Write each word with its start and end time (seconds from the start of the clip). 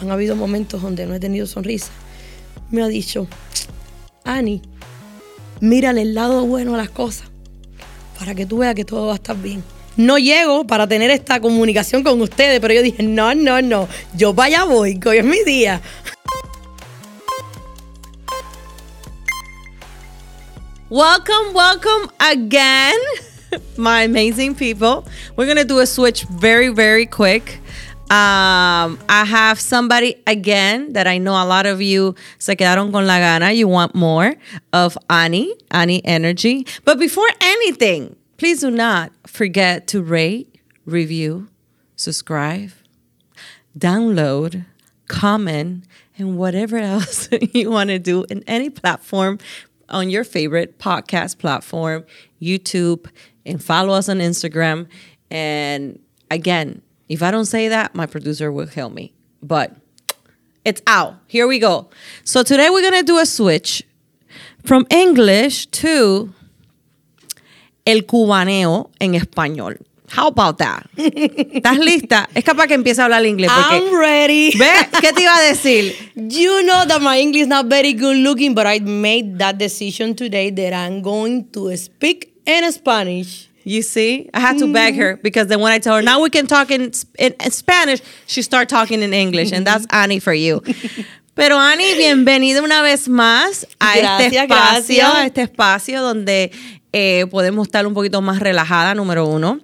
han 0.00 0.10
habido 0.10 0.34
momentos 0.34 0.82
donde 0.82 1.06
no 1.06 1.14
he 1.14 1.20
tenido 1.20 1.46
sonrisa, 1.46 1.90
me 2.70 2.82
ha 2.82 2.88
dicho, 2.88 3.26
Ani, 4.24 4.62
mírale 5.60 6.02
el 6.02 6.14
lado 6.14 6.46
bueno 6.46 6.74
a 6.74 6.78
las 6.78 6.90
cosas 6.90 7.28
para 8.18 8.34
que 8.34 8.46
tú 8.46 8.58
veas 8.58 8.74
que 8.74 8.84
todo 8.84 9.06
va 9.06 9.12
a 9.12 9.16
estar 9.16 9.36
bien. 9.36 9.62
No 9.96 10.18
llego 10.18 10.66
para 10.66 10.86
tener 10.86 11.10
esta 11.10 11.40
comunicación 11.40 12.02
con 12.02 12.20
ustedes, 12.20 12.60
pero 12.60 12.72
yo 12.72 12.82
dije, 12.82 13.02
no, 13.02 13.34
no, 13.34 13.60
no, 13.60 13.88
yo 14.14 14.32
vaya 14.32 14.64
voy, 14.64 14.98
que 14.98 15.08
hoy 15.08 15.18
es 15.18 15.24
mi 15.24 15.42
día. 15.44 15.80
Welcome, 20.88 21.54
welcome 21.54 22.10
again, 22.18 22.98
my 23.76 24.04
amazing 24.04 24.54
people. 24.54 25.04
We're 25.36 25.46
gonna 25.46 25.64
do 25.64 25.80
a 25.80 25.86
switch 25.86 26.24
very, 26.24 26.68
very 26.68 27.06
quick. 27.06 27.60
Um, 28.10 28.98
I 29.08 29.24
have 29.24 29.60
somebody 29.60 30.16
again 30.26 30.94
that 30.94 31.06
I 31.06 31.18
know 31.18 31.40
a 31.40 31.46
lot 31.46 31.64
of 31.64 31.80
you 31.80 32.16
se 32.40 32.56
quedaron 32.56 32.90
con 32.90 33.06
la 33.06 33.20
gana. 33.20 33.52
You 33.52 33.68
want 33.68 33.94
more 33.94 34.34
of 34.72 34.98
Annie, 35.08 35.54
Annie 35.70 36.04
Energy. 36.04 36.66
But 36.84 36.98
before 36.98 37.28
anything, 37.40 38.16
please 38.36 38.62
do 38.62 38.70
not 38.72 39.12
forget 39.28 39.86
to 39.88 40.02
rate, 40.02 40.58
review, 40.84 41.50
subscribe, 41.94 42.72
download, 43.78 44.64
comment, 45.06 45.84
and 46.18 46.36
whatever 46.36 46.78
else 46.94 47.28
you 47.52 47.70
want 47.70 47.90
to 47.90 48.00
do 48.00 48.24
in 48.28 48.42
any 48.48 48.70
platform 48.70 49.38
on 49.88 50.10
your 50.10 50.24
favorite 50.24 50.80
podcast 50.80 51.38
platform, 51.38 52.04
YouTube, 52.42 53.06
and 53.46 53.62
follow 53.62 53.94
us 53.94 54.08
on 54.08 54.18
Instagram. 54.18 54.88
And 55.30 56.00
again, 56.28 56.82
if 57.10 57.24
I 57.24 57.32
don't 57.32 57.44
say 57.44 57.66
that, 57.68 57.94
my 57.94 58.06
producer 58.06 58.52
will 58.52 58.68
kill 58.68 58.88
me. 58.88 59.12
But 59.42 59.74
it's 60.64 60.80
out. 60.86 61.16
Here 61.26 61.46
we 61.48 61.58
go. 61.58 61.90
So 62.22 62.44
today 62.44 62.70
we're 62.70 62.82
going 62.88 63.00
to 63.00 63.02
do 63.02 63.18
a 63.18 63.26
switch 63.26 63.82
from 64.64 64.86
English 64.90 65.66
to 65.82 66.32
el 67.84 68.02
cubaneo 68.02 68.90
en 69.00 69.14
español. 69.14 69.78
How 70.08 70.28
about 70.28 70.58
that? 70.58 70.88
¿Estás 70.96 71.78
lista? 71.78 72.28
Es 72.34 72.44
capaz 72.44 72.68
que 72.68 72.74
empiece 72.74 73.00
a 73.00 73.06
hablar 73.06 73.24
inglés. 73.26 73.50
Porque, 73.50 73.76
I'm 73.76 73.96
ready. 73.96 74.52
¿Ves? 74.56 74.88
¿Qué 75.00 75.12
te 75.12 75.22
iba 75.22 75.36
a 75.36 75.42
decir? 75.42 75.94
You 76.14 76.62
know 76.62 76.84
that 76.86 77.00
my 77.00 77.18
English 77.18 77.42
is 77.42 77.48
not 77.48 77.66
very 77.66 77.92
good 77.92 78.18
looking, 78.18 78.54
but 78.54 78.66
I 78.66 78.78
made 78.80 79.38
that 79.38 79.58
decision 79.58 80.14
today 80.14 80.50
that 80.50 80.72
I'm 80.72 81.02
going 81.02 81.48
to 81.52 81.76
speak 81.76 82.32
in 82.46 82.70
Spanish. 82.72 83.49
You 83.64 83.82
see, 83.82 84.30
I 84.32 84.40
had 84.40 84.58
to 84.58 84.72
beg 84.72 84.96
her 84.96 85.18
because 85.22 85.48
then 85.48 85.60
when 85.60 85.72
I 85.72 85.78
tell 85.78 85.94
her 85.96 86.02
now 86.02 86.20
we 86.22 86.30
can 86.30 86.46
talk 86.46 86.70
in, 86.70 86.92
in, 87.18 87.34
in 87.38 87.50
Spanish, 87.50 88.00
she 88.26 88.42
start 88.42 88.68
talking 88.68 89.02
in 89.02 89.12
English, 89.12 89.52
and 89.52 89.66
that's 89.66 89.86
Annie 89.90 90.18
for 90.20 90.32
you. 90.32 90.62
Pero 91.34 91.56
Annie, 91.58 91.94
bienvenida 91.94 92.62
una 92.62 92.82
vez 92.82 93.08
más 93.08 93.66
a 93.78 93.94
este 93.94 94.02
Gracias, 94.02 94.42
espacio, 94.42 94.96
gracias. 94.96 95.14
a 95.14 95.26
este 95.26 95.42
espacio 95.42 96.02
donde 96.02 96.50
eh, 96.92 97.26
podemos 97.30 97.68
estar 97.68 97.86
un 97.86 97.94
poquito 97.94 98.20
más 98.20 98.40
relajada, 98.40 98.94
número 98.94 99.26
uno. 99.26 99.60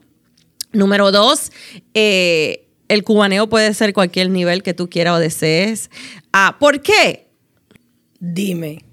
Número 0.72 1.10
dos, 1.10 1.52
eh, 1.94 2.68
el 2.88 3.02
cubaneo 3.02 3.48
puede 3.48 3.72
ser 3.74 3.92
cualquier 3.92 4.30
nivel 4.30 4.62
que 4.62 4.74
tú 4.74 4.88
quieras 4.88 5.16
o 5.16 5.18
desees. 5.18 5.90
Ah, 6.32 6.56
¿Por 6.58 6.82
qué? 6.82 7.28
Dime, 8.20 8.84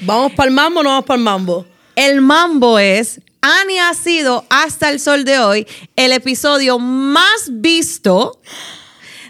¿vamos 0.00 0.32
para 0.32 0.48
el 0.48 0.54
mambo 0.54 0.80
o 0.80 0.82
no 0.82 0.90
vamos 0.90 1.04
para 1.06 1.18
el 1.18 1.24
mambo? 1.24 1.66
El 1.96 2.20
mambo 2.20 2.78
es, 2.78 3.20
Annie 3.42 3.78
ha 3.78 3.94
sido 3.94 4.44
hasta 4.50 4.90
el 4.90 4.98
sol 5.00 5.24
de 5.24 5.38
hoy 5.38 5.66
el 5.96 6.12
episodio 6.12 6.78
más 6.78 7.48
visto 7.48 8.38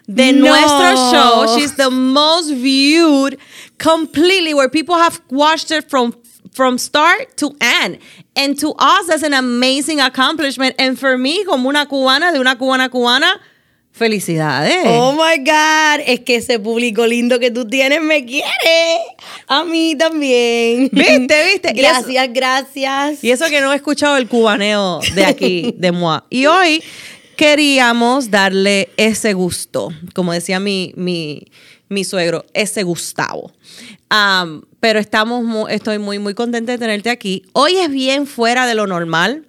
de 0.06 0.32
No. 0.32 0.48
nuestro 0.48 0.96
show. 1.12 1.56
She's 1.56 1.76
the 1.76 1.90
most 1.90 2.50
viewed 2.50 3.38
completely, 3.78 4.54
where 4.54 4.68
people 4.70 4.96
have 4.96 5.20
watched 5.30 5.70
it 5.70 5.88
from 5.90 6.14
from 6.54 6.78
start 6.78 7.36
to 7.36 7.54
end. 7.60 7.98
And 8.34 8.58
to 8.60 8.72
us, 8.78 9.06
that's 9.06 9.22
an 9.22 9.34
amazing 9.34 10.00
accomplishment. 10.00 10.74
And 10.78 10.98
for 10.98 11.16
me, 11.18 11.44
como 11.44 11.68
una 11.68 11.86
cubana, 11.86 12.32
de 12.32 12.40
una 12.40 12.56
cubana 12.56 12.88
cubana, 12.88 13.38
felicidades. 13.98 14.78
Oh 14.86 15.12
my 15.12 15.38
God, 15.44 16.00
es 16.06 16.20
que 16.20 16.36
ese 16.36 16.58
público 16.58 17.06
lindo 17.06 17.38
que 17.38 17.50
tú 17.50 17.66
tienes 17.68 18.00
me 18.00 18.24
quiere. 18.24 18.46
A 19.46 19.64
mí 19.64 19.94
también. 19.98 20.88
¿Viste, 20.92 21.44
viste? 21.52 21.72
Y 21.74 21.80
eso- 21.80 22.04
Gracias, 22.06 22.28
gracias. 22.32 23.24
Y 23.24 23.30
eso 23.30 23.46
que 23.50 23.60
no 23.60 23.72
he 23.72 23.76
escuchado 23.76 24.16
el 24.16 24.28
cubaneo 24.28 25.00
de 25.14 25.24
aquí, 25.26 25.74
de 25.76 25.92
Moa. 25.92 26.24
Y 26.30 26.46
hoy 26.46 26.82
queríamos 27.36 28.30
darle 28.30 28.88
ese 28.96 29.32
gusto, 29.32 29.90
como 30.14 30.32
decía 30.32 30.58
mi, 30.60 30.92
mi, 30.96 31.46
mi 31.88 32.04
suegro, 32.04 32.44
ese 32.54 32.82
Gustavo. 32.82 33.52
Am, 34.10 34.62
pero 34.80 34.98
estamos 34.98 35.70
estoy 35.70 35.98
muy, 35.98 36.18
muy 36.18 36.34
contenta 36.34 36.72
de 36.72 36.78
tenerte 36.78 37.10
aquí. 37.10 37.44
Hoy 37.52 37.76
es 37.76 37.90
bien 37.90 38.26
fuera 38.26 38.66
de 38.66 38.74
lo 38.74 38.86
normal, 38.86 39.44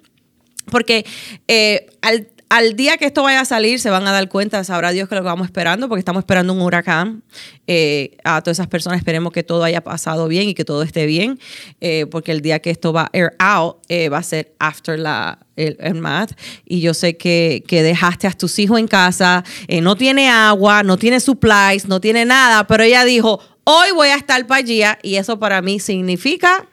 porque 0.71 1.05
eh, 1.47 1.87
al, 2.01 2.27
al 2.49 2.75
día 2.75 2.97
que 2.97 3.05
esto 3.05 3.21
vaya 3.21 3.41
a 3.41 3.45
salir 3.45 3.79
se 3.79 3.91
van 3.91 4.07
a 4.07 4.11
dar 4.11 4.27
cuenta, 4.27 4.63
sabrá 4.63 4.89
Dios 4.89 5.07
que 5.07 5.13
lo 5.13 5.23
vamos 5.23 5.45
esperando, 5.45 5.87
porque 5.87 5.99
estamos 5.99 6.21
esperando 6.21 6.51
un 6.51 6.61
huracán. 6.61 7.23
Eh, 7.67 8.17
a 8.23 8.41
todas 8.41 8.57
esas 8.57 8.67
personas 8.67 8.97
esperemos 8.97 9.31
que 9.31 9.43
todo 9.43 9.63
haya 9.63 9.81
pasado 9.81 10.27
bien 10.27 10.49
y 10.49 10.55
que 10.55 10.65
todo 10.65 10.81
esté 10.81 11.05
bien, 11.05 11.39
eh, 11.79 12.07
porque 12.09 12.31
el 12.31 12.41
día 12.41 12.59
que 12.59 12.71
esto 12.71 12.91
va 12.91 13.03
a 13.03 13.09
air 13.13 13.33
out 13.37 13.77
eh, 13.87 14.09
va 14.09 14.17
a 14.17 14.23
ser 14.23 14.55
after 14.57 14.97
la, 14.97 15.37
el, 15.55 15.95
math. 15.95 16.31
Y 16.65 16.81
yo 16.81 16.95
sé 16.95 17.17
que, 17.17 17.63
que 17.67 17.83
dejaste 17.83 18.25
a 18.25 18.31
tus 18.31 18.57
hijos 18.57 18.79
en 18.79 18.87
casa, 18.87 19.43
no 19.81 19.95
tiene 19.95 20.27
agua, 20.27 20.81
no 20.81 20.97
tiene 20.97 21.19
supplies, 21.19 21.87
no 21.87 22.01
tiene 22.01 22.25
nada, 22.25 22.65
pero 22.65 22.83
ella 22.83 23.05
dijo, 23.05 23.39
hoy 23.63 23.91
voy 23.93 24.07
a 24.07 24.15
estar 24.15 24.47
para 24.47 24.59
allí 24.59 24.81
y 25.03 25.15
eso 25.17 25.37
para 25.37 25.61
mí 25.61 25.79
significa 25.79 26.67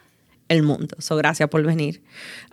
el 0.49 0.63
mundo. 0.63 0.97
So, 0.99 1.17
gracias 1.17 1.49
por 1.49 1.63
venir. 1.63 2.03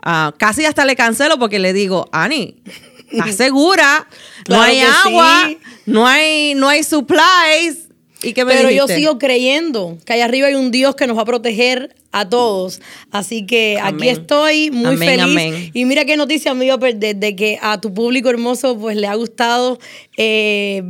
Ah, 0.01 0.33
casi 0.37 0.65
hasta 0.65 0.83
le 0.83 0.95
cancelo 0.95 1.39
porque 1.39 1.59
le 1.59 1.73
digo, 1.73 2.09
Ani, 2.11 2.61
¿estás 3.11 3.35
segura? 3.35 4.07
No 4.49 4.61
hay 4.61 4.79
agua, 4.79 5.45
sí. 5.47 5.57
no 5.85 6.07
hay, 6.07 6.55
no 6.55 6.67
hay 6.69 6.83
supplies. 6.83 7.89
¿Y 8.23 8.33
qué 8.33 8.45
me 8.45 8.53
Pero 8.55 8.71
yo 8.71 8.87
sigo 8.87 9.19
creyendo 9.19 9.97
que 10.05 10.13
allá 10.13 10.25
arriba 10.25 10.47
hay 10.47 10.55
un 10.55 10.71
Dios 10.71 10.95
que 10.95 11.07
nos 11.07 11.17
va 11.17 11.23
a 11.23 11.25
proteger 11.25 11.93
a 12.13 12.29
todos. 12.29 12.79
Así 13.11 13.45
que 13.45 13.77
aquí 13.81 14.07
estoy 14.07 14.71
muy 14.71 14.95
Amén, 14.95 15.09
feliz. 15.09 15.23
amén. 15.23 15.71
Y 15.73 15.83
mira 15.85 16.05
qué 16.05 16.15
noticia 16.15 16.53
me 16.53 16.65
iba 16.65 16.75
a 16.75 16.79
perder 16.79 17.17
de 17.17 17.35
que 17.35 17.59
a 17.61 17.81
tu 17.81 17.93
público 17.93 18.29
hermoso 18.29 18.77
pues 18.77 18.95
le 18.95 19.07
ha 19.07 19.15
gustado 19.15 19.77
eh, 20.15 20.83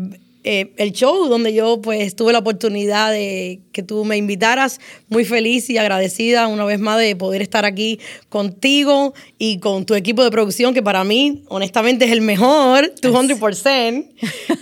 eh, 0.44 0.74
el 0.78 0.92
show 0.92 1.28
donde 1.28 1.54
yo 1.54 1.82
pues 1.82 2.16
tuve 2.16 2.34
la 2.34 2.40
oportunidad 2.40 3.12
de 3.12 3.62
que 3.72 3.84
tú 3.84 4.04
me 4.06 4.18
invitaras. 4.18 4.80
Muy 5.10 5.26
feliz 5.26 5.70
y 5.70 5.78
agradecida 5.78 6.48
una 6.48 6.66
vez 6.66 6.80
más 6.80 7.00
de 7.00 7.16
poder 7.16 7.42
estar 7.42 7.66
aquí 7.66 8.00
contigo 8.30 9.14
y 9.38 9.60
con 9.60 9.86
tu 9.86 9.96
equipo 9.96 10.24
de 10.24 10.32
producción 10.32 10.74
que 10.74 10.84
para 10.84 11.04
mí 11.04 11.44
honestamente 11.48 12.06
es 12.06 12.12
el 12.12 12.22
mejor, 12.22 12.94
200%. 13.02 14.10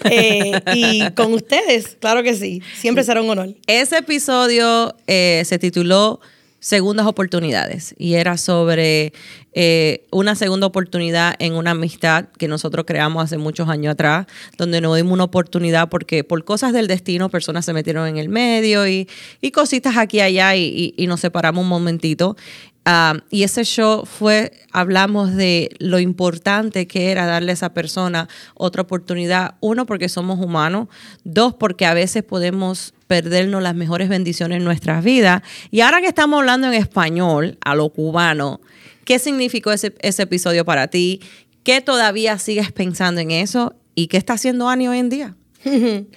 Eh, 0.05 0.53
y 0.75 1.09
con 1.11 1.33
ustedes, 1.33 1.97
claro 1.99 2.23
que 2.23 2.35
sí. 2.35 2.61
Siempre 2.75 3.03
será 3.03 3.21
un 3.21 3.29
honor. 3.29 3.55
Ese 3.67 3.97
episodio 3.97 4.95
eh, 5.07 5.43
se 5.45 5.59
tituló 5.59 6.19
Segundas 6.63 7.07
Oportunidades 7.07 7.95
y 7.97 8.13
era 8.13 8.37
sobre 8.37 9.13
eh, 9.53 10.05
una 10.11 10.35
segunda 10.35 10.67
oportunidad 10.67 11.33
en 11.39 11.53
una 11.53 11.71
amistad 11.71 12.25
que 12.37 12.47
nosotros 12.47 12.85
creamos 12.85 13.23
hace 13.23 13.39
muchos 13.39 13.67
años 13.67 13.93
atrás, 13.93 14.27
donde 14.59 14.79
nos 14.79 14.95
dimos 14.95 15.11
una 15.13 15.23
oportunidad 15.23 15.89
porque 15.89 16.23
por 16.23 16.45
cosas 16.45 16.71
del 16.71 16.85
destino 16.87 17.29
personas 17.29 17.65
se 17.65 17.73
metieron 17.73 18.07
en 18.07 18.17
el 18.17 18.29
medio 18.29 18.87
y, 18.87 19.09
y 19.41 19.49
cositas 19.49 19.97
aquí 19.97 20.17
y 20.17 20.21
allá 20.21 20.55
y, 20.55 20.93
y- 20.95 21.07
nos 21.07 21.19
separamos 21.21 21.63
un 21.63 21.69
momentito. 21.69 22.37
Ah, 22.85 23.15
y 23.31 23.43
ese 23.43 23.63
show 23.63 24.05
fue, 24.05 24.51
hablamos 24.71 25.33
de 25.35 25.69
lo 25.79 25.99
importante 25.99 26.87
que 26.87 27.11
era 27.11 27.25
darle 27.25 27.51
a 27.51 27.53
esa 27.53 27.73
persona 27.73 28.27
otra 28.55 28.83
oportunidad. 28.83 29.55
Uno, 29.61 29.85
porque 29.85 30.09
somos 30.09 30.39
humanos. 30.39 30.87
Dos, 31.23 31.53
porque 31.53 31.85
a 31.85 31.93
veces 31.93 32.23
podemos 32.23 32.93
perdernos 33.11 33.61
las 33.61 33.75
mejores 33.75 34.07
bendiciones 34.07 34.59
en 34.59 34.63
nuestras 34.63 35.03
vidas. 35.03 35.41
Y 35.69 35.81
ahora 35.81 35.99
que 35.99 36.07
estamos 36.07 36.39
hablando 36.39 36.67
en 36.67 36.75
español, 36.75 37.57
a 37.59 37.75
lo 37.75 37.89
cubano, 37.89 38.61
¿qué 39.03 39.19
significó 39.19 39.73
ese, 39.73 39.93
ese 39.99 40.23
episodio 40.23 40.63
para 40.63 40.87
ti? 40.87 41.19
¿Qué 41.65 41.81
todavía 41.81 42.39
sigues 42.39 42.71
pensando 42.71 43.19
en 43.19 43.31
eso? 43.31 43.75
¿Y 43.95 44.07
qué 44.07 44.15
está 44.15 44.35
haciendo 44.35 44.69
Ani 44.69 44.87
hoy 44.87 44.99
en 44.99 45.09
día? 45.09 45.35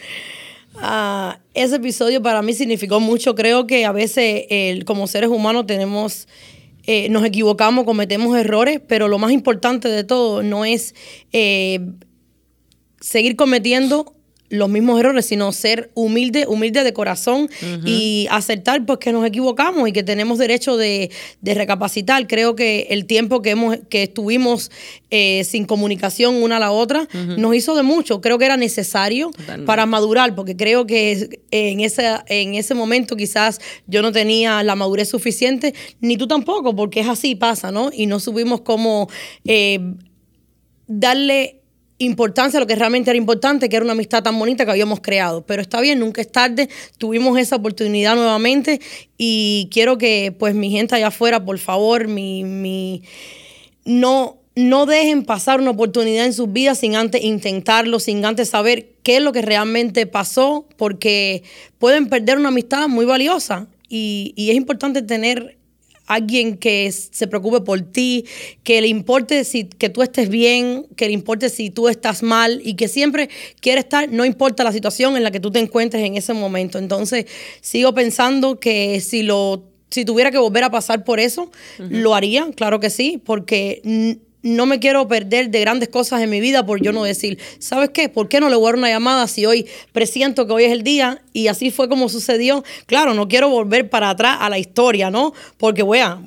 Ah, 0.76 1.38
ese 1.54 1.76
episodio 1.76 2.20
para 2.20 2.42
mí 2.42 2.52
significó 2.52 2.98
mucho. 2.98 3.36
Creo 3.36 3.64
que 3.64 3.84
a 3.84 3.92
veces 3.92 4.42
como 4.84 5.06
seres 5.06 5.30
humanos 5.30 5.68
tenemos, 5.68 6.26
eh, 6.84 7.08
nos 7.10 7.24
equivocamos, 7.24 7.84
cometemos 7.84 8.36
errores, 8.36 8.80
pero 8.84 9.06
lo 9.06 9.20
más 9.20 9.30
importante 9.30 9.86
de 9.86 10.02
todo 10.02 10.42
no 10.42 10.64
es 10.64 10.96
eh, 11.32 11.78
seguir 13.00 13.36
cometiendo 13.36 14.16
los 14.54 14.68
mismos 14.68 15.00
errores, 15.00 15.26
sino 15.26 15.52
ser 15.52 15.90
humilde, 15.94 16.46
humilde 16.46 16.84
de 16.84 16.92
corazón 16.92 17.48
y 17.84 18.26
aceptar 18.30 18.84
pues 18.86 18.98
que 18.98 19.12
nos 19.12 19.26
equivocamos 19.26 19.88
y 19.88 19.92
que 19.92 20.02
tenemos 20.02 20.38
derecho 20.38 20.76
de, 20.76 21.10
recapacitar. 21.42 22.26
Creo 22.26 22.56
que 22.56 22.88
el 22.90 23.06
tiempo 23.06 23.42
que 23.42 23.50
hemos, 23.50 23.78
que 23.88 24.04
estuvimos 24.04 24.70
eh, 25.10 25.44
sin 25.44 25.64
comunicación 25.64 26.36
una 26.42 26.56
a 26.56 26.60
la 26.60 26.70
otra, 26.70 27.08
nos 27.36 27.54
hizo 27.54 27.74
de 27.74 27.82
mucho. 27.82 28.20
Creo 28.20 28.38
que 28.38 28.44
era 28.44 28.56
necesario 28.56 29.30
para 29.66 29.86
madurar, 29.86 30.34
porque 30.34 30.56
creo 30.56 30.86
que 30.86 31.40
en 31.50 31.80
ese, 31.80 32.04
en 32.28 32.54
ese 32.54 32.74
momento 32.74 33.16
quizás 33.16 33.60
yo 33.86 34.02
no 34.02 34.12
tenía 34.12 34.62
la 34.62 34.74
madurez 34.76 35.08
suficiente, 35.08 35.74
ni 36.00 36.16
tú 36.16 36.26
tampoco, 36.26 36.74
porque 36.76 37.00
es 37.00 37.08
así, 37.08 37.34
pasa, 37.34 37.72
¿no? 37.72 37.90
Y 37.92 38.06
no 38.06 38.20
supimos 38.20 38.60
cómo 38.60 39.08
eh, 39.44 39.80
darle 40.86 41.63
importancia 42.04 42.60
lo 42.60 42.66
que 42.66 42.76
realmente 42.76 43.10
era 43.10 43.18
importante, 43.18 43.68
que 43.68 43.76
era 43.76 43.84
una 43.84 43.92
amistad 43.92 44.22
tan 44.22 44.38
bonita 44.38 44.64
que 44.64 44.70
habíamos 44.70 45.00
creado. 45.00 45.44
Pero 45.44 45.62
está 45.62 45.80
bien, 45.80 45.98
nunca 45.98 46.20
es 46.20 46.30
tarde, 46.30 46.68
tuvimos 46.98 47.38
esa 47.38 47.56
oportunidad 47.56 48.14
nuevamente 48.14 48.80
y 49.18 49.68
quiero 49.72 49.98
que 49.98 50.34
pues 50.38 50.54
mi 50.54 50.70
gente 50.70 50.94
allá 50.94 51.08
afuera, 51.08 51.44
por 51.44 51.58
favor, 51.58 52.08
mi, 52.08 52.44
mi 52.44 53.02
no, 53.84 54.38
no 54.54 54.86
dejen 54.86 55.24
pasar 55.24 55.60
una 55.60 55.70
oportunidad 55.70 56.26
en 56.26 56.32
sus 56.32 56.52
vidas 56.52 56.78
sin 56.78 56.96
antes 56.96 57.22
intentarlo, 57.22 57.98
sin 57.98 58.24
antes 58.24 58.48
saber 58.50 58.90
qué 59.02 59.16
es 59.16 59.22
lo 59.22 59.32
que 59.32 59.42
realmente 59.42 60.06
pasó, 60.06 60.66
porque 60.76 61.42
pueden 61.78 62.08
perder 62.08 62.38
una 62.38 62.48
amistad 62.48 62.88
muy 62.88 63.04
valiosa 63.04 63.66
y, 63.88 64.32
y 64.36 64.50
es 64.50 64.56
importante 64.56 65.02
tener 65.02 65.58
alguien 66.06 66.56
que 66.56 66.90
se 66.92 67.26
preocupe 67.26 67.60
por 67.60 67.80
ti, 67.80 68.26
que 68.62 68.80
le 68.80 68.88
importe 68.88 69.44
si 69.44 69.64
que 69.64 69.88
tú 69.88 70.02
estés 70.02 70.28
bien, 70.28 70.86
que 70.96 71.06
le 71.06 71.12
importe 71.12 71.48
si 71.48 71.70
tú 71.70 71.88
estás 71.88 72.22
mal 72.22 72.60
y 72.64 72.74
que 72.74 72.88
siempre 72.88 73.28
quiere 73.60 73.80
estar, 73.80 74.08
no 74.10 74.24
importa 74.24 74.64
la 74.64 74.72
situación 74.72 75.16
en 75.16 75.22
la 75.22 75.30
que 75.30 75.40
tú 75.40 75.50
te 75.50 75.58
encuentres 75.58 76.04
en 76.04 76.16
ese 76.16 76.34
momento. 76.34 76.78
Entonces, 76.78 77.26
sigo 77.60 77.94
pensando 77.94 78.60
que 78.60 79.00
si 79.00 79.22
lo 79.22 79.64
si 79.90 80.04
tuviera 80.04 80.32
que 80.32 80.38
volver 80.38 80.64
a 80.64 80.70
pasar 80.70 81.04
por 81.04 81.20
eso, 81.20 81.52
lo 81.78 82.16
haría, 82.16 82.50
claro 82.56 82.80
que 82.80 82.90
sí, 82.90 83.22
porque 83.24 84.18
no 84.44 84.66
me 84.66 84.78
quiero 84.78 85.08
perder 85.08 85.50
de 85.50 85.60
grandes 85.60 85.88
cosas 85.88 86.20
en 86.22 86.30
mi 86.30 86.38
vida 86.38 86.64
por 86.64 86.80
yo 86.80 86.92
no 86.92 87.02
decir, 87.02 87.38
¿sabes 87.58 87.90
qué? 87.90 88.08
¿Por 88.08 88.28
qué 88.28 88.38
no 88.38 88.48
le 88.48 88.56
voy 88.56 88.66
a 88.66 88.68
dar 88.68 88.76
una 88.76 88.90
llamada 88.90 89.26
si 89.26 89.46
hoy 89.46 89.66
presiento 89.92 90.46
que 90.46 90.52
hoy 90.52 90.64
es 90.64 90.72
el 90.72 90.82
día? 90.82 91.22
Y 91.32 91.48
así 91.48 91.70
fue 91.70 91.88
como 91.88 92.08
sucedió. 92.08 92.62
Claro, 92.86 93.14
no 93.14 93.26
quiero 93.26 93.48
volver 93.48 93.88
para 93.88 94.10
atrás 94.10 94.36
a 94.40 94.50
la 94.50 94.58
historia, 94.58 95.10
¿no? 95.10 95.32
Porque, 95.56 95.82
voy 95.82 95.98
a 95.98 96.20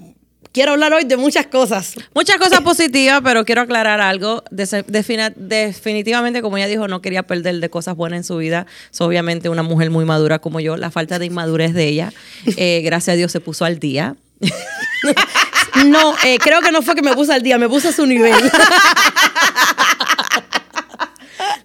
quiero 0.52 0.72
hablar 0.72 0.92
hoy 0.92 1.04
de 1.04 1.18
muchas 1.18 1.46
cosas. 1.46 1.94
Muchas 2.16 2.38
cosas 2.38 2.62
positivas, 2.62 3.22
pero 3.24 3.46
quiero 3.46 3.62
aclarar 3.62 4.02
algo. 4.02 4.44
definitivamente, 4.50 6.42
como 6.42 6.58
ella 6.58 6.66
dijo, 6.66 6.88
no 6.88 7.00
quería 7.00 7.22
perder 7.22 7.60
de 7.60 7.70
cosas 7.70 7.96
buenas 7.96 8.18
en 8.18 8.24
su 8.24 8.38
vida. 8.38 8.66
Es 8.92 9.00
obviamente 9.00 9.50
una 9.50 9.62
mujer 9.62 9.92
muy 9.92 10.06
madura 10.06 10.40
como 10.40 10.60
yo. 10.60 10.76
La 10.76 10.90
falta 10.90 11.20
de 11.20 11.28
inmadurez 11.28 11.76
de 11.76 11.88
ella, 11.88 12.12
eh, 12.58 12.82
gracias 12.84 13.14
a 13.14 13.18
Dios, 13.18 13.32
se 13.32 13.40
puso 13.40 13.66
al 13.66 13.78
día. 13.78 14.16
No, 15.86 16.16
eh, 16.24 16.40
creo 16.40 16.62
que 16.62 16.72
no 16.72 16.82
fue 16.82 16.96
que 16.96 17.04
me 17.04 17.14
puse 17.14 17.34
al 17.34 17.44
día, 17.44 17.58
me 17.58 17.70
puse 17.70 17.90
a 17.90 17.92
su 17.92 18.06
nivel. 18.06 18.34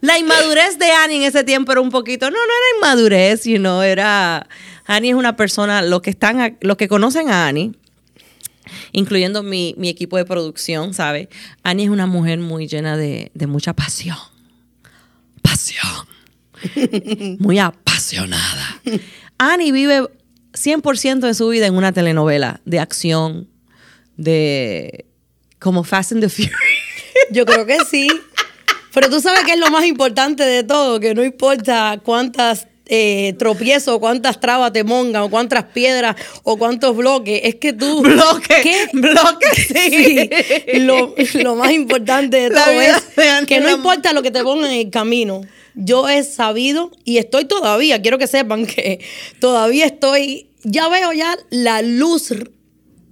La 0.01 0.19
inmadurez 0.19 0.79
de 0.79 0.91
Annie 0.91 1.17
en 1.17 1.23
ese 1.23 1.45
tiempo 1.45 1.73
era 1.73 1.81
un 1.81 1.91
poquito, 1.91 2.31
no, 2.31 2.37
no 2.37 2.43
era 2.43 2.77
inmadurez, 2.77 3.45
you 3.45 3.59
know, 3.59 3.81
era 3.83 4.47
Annie 4.85 5.11
es 5.11 5.15
una 5.15 5.37
persona, 5.37 5.81
los 5.81 6.03
que 6.03 6.11
están, 6.11 6.59
los 6.61 6.77
que 6.77 6.89
conocen 6.89 7.31
a 7.31 7.47
Annie, 7.47 7.73
incluyendo 8.91 9.43
mi, 9.43 9.75
equipo 9.85 10.17
de 10.17 10.25
producción, 10.25 10.93
¿sabe? 10.93 11.29
Annie 11.63 11.85
es 11.85 11.91
una 11.91 12.07
mujer 12.07 12.41
muy 12.41 12.67
llena 12.67 12.97
de, 12.97 13.31
de 13.35 13.47
mucha 13.47 13.75
pasión. 13.75 14.19
Pasión. 15.41 16.09
muy 17.39 17.59
apasionada. 17.61 18.81
Annie 19.39 19.73
vive 19.73 20.09
100% 20.53 21.21
de 21.21 21.35
su 21.35 21.49
vida 21.49 21.67
en 21.67 21.75
una 21.75 21.93
telenovela 21.93 22.61
de 22.65 22.81
acción, 22.81 23.49
de 24.17 25.07
como 25.59 25.85
Fast 25.85 26.13
and 26.13 26.23
the 26.23 26.29
Furious. 26.29 26.53
Yo 27.31 27.47
creo 27.47 27.67
que 27.67 27.79
sí. 27.91 28.09
Pero 28.93 29.09
tú 29.09 29.21
sabes 29.21 29.45
que 29.45 29.53
es 29.53 29.59
lo 29.59 29.71
más 29.71 29.87
importante 29.87 30.45
de 30.45 30.65
todo, 30.65 31.01
que 31.01 31.15
no 31.15 31.25
importa 31.25 32.01
cuántas 32.05 32.67
eh, 32.87 33.35
tropiezos, 33.39 33.99
cuántas 33.99 34.41
trabas 34.41 34.73
te 34.73 34.85
mongan, 34.85 35.23
o 35.23 35.31
cuántas 35.31 35.65
piedras, 35.65 36.17
o 36.43 36.57
cuántos 36.57 36.97
bloques, 36.97 37.41
es 37.45 37.55
que 37.57 37.73
tú... 37.73 38.03
Bloques, 38.03 38.89
bloques, 38.93 39.67
sí. 39.69 40.29
Lo, 40.81 41.57
más 41.57 41.73
importante 41.73 42.49
de 42.49 42.51
todo 42.51 42.81
es 42.81 43.47
que 43.47 43.61
no 43.61 43.71
importa 43.71 44.13
lo 44.13 44.23
que 44.23 44.31
te 44.31 44.43
pongan 44.43 44.71
en 44.71 44.87
el 44.87 44.91
camino. 44.91 45.43
Yo 45.75 46.09
he 46.09 46.23
sabido 46.23 46.91
y 47.05 47.19
estoy 47.19 47.47
todavía, 47.47 48.03
quiero 48.03 48.19
que 48.19 48.27
sepan 48.27 48.67
que 48.67 49.01
todavía 49.39 49.87
estoy, 49.87 50.51
ya 50.65 50.89
veo 50.89 51.13
ya 51.13 51.37
la 51.51 51.81
luz 51.81 52.35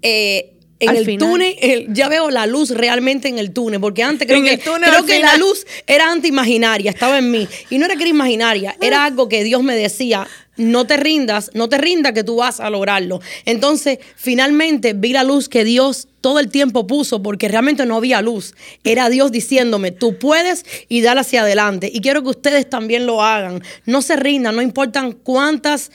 eh, 0.03 0.55
en 0.81 0.97
el 0.97 1.19
túnel, 1.19 1.87
ya 1.91 2.09
veo 2.09 2.31
la 2.31 2.47
luz 2.47 2.71
realmente 2.71 3.29
en 3.29 3.38
el 3.38 3.53
túnel, 3.53 3.81
porque 3.81 4.03
antes 4.03 4.27
creo, 4.27 4.43
que, 4.43 4.59
creo 4.59 5.05
que 5.05 5.21
la 5.21 5.37
luz 5.37 5.67
era 5.87 6.11
anti-imaginaria, 6.11 6.91
estaba 6.91 7.19
en 7.19 7.31
mí. 7.31 7.47
Y 7.69 7.79
no 7.79 7.85
era 7.85 7.97
que 7.97 8.03
era 8.03 8.11
imaginaria, 8.11 8.77
era 8.81 9.05
algo 9.05 9.29
que 9.29 9.44
Dios 9.44 9.62
me 9.62 9.77
decía, 9.77 10.27
no 10.56 10.87
te 10.87 10.97
rindas, 10.97 11.50
no 11.55 11.69
te 11.69 11.79
rindas 11.79 12.12
que 12.12 12.25
tú 12.25 12.37
vas 12.37 12.61
a 12.61 12.71
lograrlo. 12.71 13.21
Entonces, 13.44 13.99
finalmente 14.17 14.93
vi 14.94 15.12
la 15.12 15.25
luz 15.25 15.49
que 15.49 15.65
Dios 15.65 16.09
todo 16.21 16.38
el 16.38 16.50
tiempo 16.50 16.87
puso, 16.87 17.23
porque 17.23 17.49
realmente 17.49 17.87
no 17.87 17.97
había 17.97 18.21
luz. 18.21 18.55
Era 18.85 19.09
Dios 19.09 19.33
diciéndome, 19.33 19.91
tú 19.91 20.19
puedes 20.19 20.65
y 20.88 21.00
dale 21.00 21.21
hacia 21.21 21.43
adelante. 21.43 21.91
Y 21.93 22.00
quiero 22.00 22.23
que 22.23 22.31
ustedes 22.31 22.69
también 22.69 23.06
lo 23.06 23.23
hagan. 23.23 23.62
No 23.87 24.03
se 24.03 24.17
rindan, 24.17 24.56
no 24.56 24.62
importan 24.62 25.12
cuántas 25.12 25.91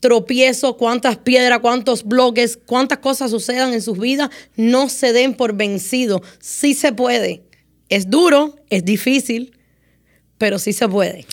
tropiezo, 0.00 0.76
cuántas 0.76 1.16
piedras, 1.16 1.60
cuántos 1.60 2.04
bloques, 2.04 2.58
cuántas 2.64 2.98
cosas 2.98 3.30
sucedan 3.30 3.72
en 3.72 3.82
sus 3.82 3.98
vidas, 3.98 4.30
no 4.56 4.88
se 4.88 5.12
den 5.12 5.34
por 5.34 5.54
vencido. 5.54 6.22
Sí 6.40 6.74
se 6.74 6.92
puede. 6.92 7.42
Es 7.88 8.10
duro, 8.10 8.56
es 8.70 8.84
difícil, 8.84 9.56
pero 10.38 10.58
sí 10.58 10.72
se 10.72 10.88
puede. 10.88 11.26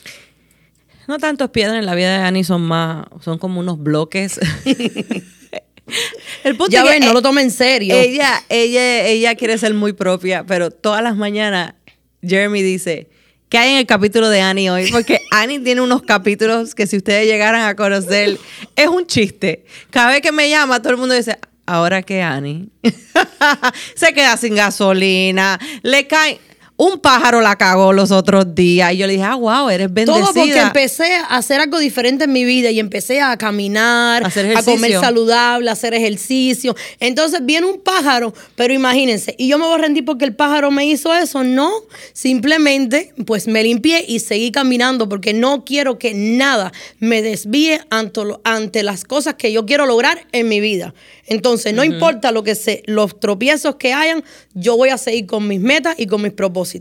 No 1.08 1.18
tantos 1.18 1.50
piedras 1.50 1.78
en 1.78 1.86
la 1.86 1.96
vida 1.96 2.18
de 2.18 2.24
Annie 2.24 2.44
son 2.44 2.62
más, 2.62 3.06
son 3.22 3.38
como 3.38 3.60
unos 3.60 3.82
bloques. 3.82 4.40
El 6.44 6.56
punto 6.56 6.72
ya 6.72 6.86
ven, 6.86 7.04
no 7.04 7.12
lo 7.12 7.22
tome 7.22 7.42
en 7.42 7.52
serio. 7.52 7.94
Ella, 7.94 8.42
ella, 8.48 9.06
ella 9.06 9.36
quiere 9.36 9.58
ser 9.58 9.74
muy 9.74 9.92
propia, 9.92 10.46
pero 10.46 10.72
todas 10.72 11.04
las 11.04 11.18
mañanas 11.18 11.74
Jeremy 12.22 12.62
dice, 12.62 13.10
¿Qué 13.54 13.60
hay 13.60 13.74
en 13.74 13.78
el 13.78 13.86
capítulo 13.86 14.30
de 14.30 14.42
Annie 14.42 14.72
hoy? 14.72 14.92
Porque 14.92 15.20
Annie 15.32 15.60
tiene 15.60 15.80
unos 15.80 16.02
capítulos 16.02 16.74
que 16.74 16.88
si 16.88 16.98
ustedes 16.98 17.28
llegaran 17.28 17.62
a 17.62 17.76
conocer, 17.76 18.40
es 18.76 18.88
un 18.88 19.06
chiste. 19.06 19.64
Cada 19.92 20.10
vez 20.10 20.22
que 20.22 20.32
me 20.32 20.50
llama, 20.50 20.82
todo 20.82 20.94
el 20.94 20.98
mundo 20.98 21.14
dice, 21.14 21.38
¿ahora 21.68 22.02
qué, 22.02 22.24
Annie? 22.24 22.70
Se 23.96 24.12
queda 24.12 24.38
sin 24.38 24.56
gasolina, 24.56 25.60
le 25.84 26.08
cae 26.08 26.40
un 26.76 27.00
pájaro 27.00 27.40
la 27.40 27.56
cagó 27.56 27.94
los 27.94 28.12
otros 28.12 28.56
días 28.56 28.94
y 28.94 28.98
yo 28.98 29.08
le 29.08 29.14
dije, 29.14 29.26
ah, 29.26 29.36
wow, 29.36 29.70
eres 29.70 29.94
bendecida. 29.94 30.26
Todo 30.26 30.34
porque 30.34 30.60
empecé 30.60 31.16
a 31.16 31.38
hacer 31.38 31.62
algo 31.62 31.78
diferente 31.78 32.24
en 32.24 32.34
mi 32.34 32.46
vida 32.46 32.72
y 32.72 32.80
empecé 32.80 33.22
a 33.22 33.38
caminar, 33.38 34.24
a, 34.26 34.64
comer 34.64 34.94
saludable, 34.94 35.70
a 35.70 35.74
hacer 35.74 35.94
ejercicio. 35.94 36.76
Entonces 37.00 37.46
viene 37.46 37.68
un 37.68 37.80
pájaro, 37.80 38.34
pero 38.56 38.74
imagínense, 38.74 39.36
y 39.38 39.48
yo 39.48 39.60
me 39.60 39.66
voy 39.66 39.76
a 39.76 39.78
rendir 39.78 40.04
porque 40.04 40.26
el 40.26 40.36
pájaro 40.36 40.72
me 40.72 40.86
hizo 40.86 41.14
eso. 41.14 41.44
No, 41.44 41.72
simplemente 42.14 43.14
pues 43.26 43.48
me 43.48 43.64
limpié 43.64 44.04
y 44.08 44.20
seguí 44.20 44.52
caminando 44.52 45.08
porque 45.08 45.34
no 45.34 45.66
quiero 45.66 46.00
que 46.00 46.14
nada 46.16 46.72
me 47.00 47.22
desvíe 47.22 47.82
ante, 47.92 48.22
ante 48.44 48.84
las 48.84 49.06
cosas 49.06 49.36
que 49.36 49.52
yo 49.52 49.66
quiero 49.66 49.86
lograr 49.86 50.26
en 50.32 50.50
mi 50.50 50.60
vida. 50.60 50.94
Entonces, 51.26 51.74
no 51.74 51.84
importa 51.84 52.32
lo 52.32 52.44
que 52.44 52.56
se, 52.56 52.84
los 52.86 53.20
tropiezos 53.20 53.76
que 53.76 53.94
hayan, 53.94 54.24
yo 54.54 54.76
voy 54.76 54.90
a 54.90 54.98
seguir 54.98 55.26
con 55.26 55.48
mis 55.48 55.62
metas 55.62 55.96
y 55.98 56.08
con 56.08 56.22
mis 56.22 56.34
propósitos. 56.34 56.73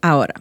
Ahora, 0.00 0.34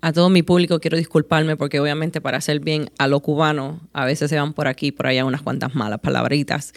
a 0.00 0.12
todo 0.12 0.30
mi 0.30 0.42
público 0.42 0.80
quiero 0.80 0.96
disculparme 0.96 1.56
porque 1.56 1.80
obviamente 1.80 2.20
para 2.20 2.38
hacer 2.38 2.60
bien 2.60 2.90
a 2.98 3.06
lo 3.06 3.20
cubano 3.20 3.80
a 3.92 4.04
veces 4.04 4.30
se 4.30 4.36
van 4.36 4.54
por 4.54 4.66
aquí 4.66 4.92
por 4.92 5.06
allá 5.06 5.24
unas 5.24 5.42
cuantas 5.42 5.74
malas 5.74 6.00
palabritas. 6.00 6.72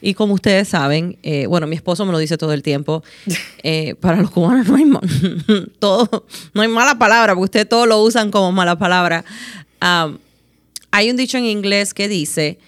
Y 0.00 0.14
como 0.14 0.34
ustedes 0.34 0.68
saben, 0.68 1.16
eh, 1.22 1.46
bueno, 1.46 1.66
mi 1.66 1.76
esposo 1.76 2.04
me 2.04 2.12
lo 2.12 2.18
dice 2.18 2.36
todo 2.36 2.52
el 2.52 2.62
tiempo, 2.62 3.02
eh, 3.62 3.94
para 3.94 4.18
los 4.18 4.30
cubanos 4.30 4.68
no 4.68 4.76
hay, 4.76 4.84
todo, 5.78 6.26
no 6.52 6.60
hay 6.60 6.68
mala 6.68 6.98
palabra, 6.98 7.34
porque 7.34 7.44
ustedes 7.44 7.68
todo 7.68 7.86
lo 7.86 8.02
usan 8.02 8.30
como 8.30 8.52
mala 8.52 8.76
palabra. 8.76 9.24
hay 10.90 11.10
un 11.10 11.16
dicho 11.16 11.38
en 11.38 11.46
inglés 11.46 11.94
que 11.94 12.08
dice, 12.08 12.58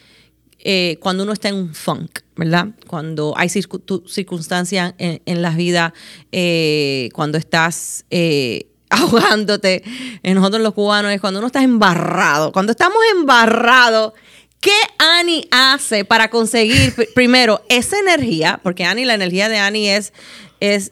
eh, 0.68 0.98
cuando 0.98 1.22
uno 1.22 1.32
está 1.32 1.48
en 1.48 1.54
un 1.54 1.74
funk, 1.76 2.22
¿verdad? 2.34 2.70
Cuando 2.88 3.34
hay 3.36 3.48
circunstancias 3.48 4.94
en, 4.98 5.40
la 5.40 5.50
vida, 5.50 5.94
eh, 6.32 7.08
cuando 7.12 7.38
estás 7.38 8.04
eh, 8.10 8.66
ahogándote, 8.90 9.84
en 10.24 10.34
nosotros 10.34 10.60
los 10.60 10.74
cubanos 10.74 11.12
es 11.12 11.20
cuando 11.20 11.38
uno 11.38 11.46
está 11.46 11.62
embarrado. 11.62 12.50
Cuando 12.50 12.72
estamos 12.72 12.98
embarrados, 13.14 14.14
¿qué 14.60 14.74
Ani 14.98 15.46
hace 15.52 16.04
para 16.04 16.30
conseguir 16.30 16.92
primero 17.14 17.62
esa 17.68 18.00
energía? 18.00 18.58
Porque 18.60 18.84
Ani, 18.84 19.04
la 19.04 19.14
energía 19.14 19.48
de 19.48 19.58
Ani 19.58 19.88
es, 19.88 20.12
es 20.58 20.90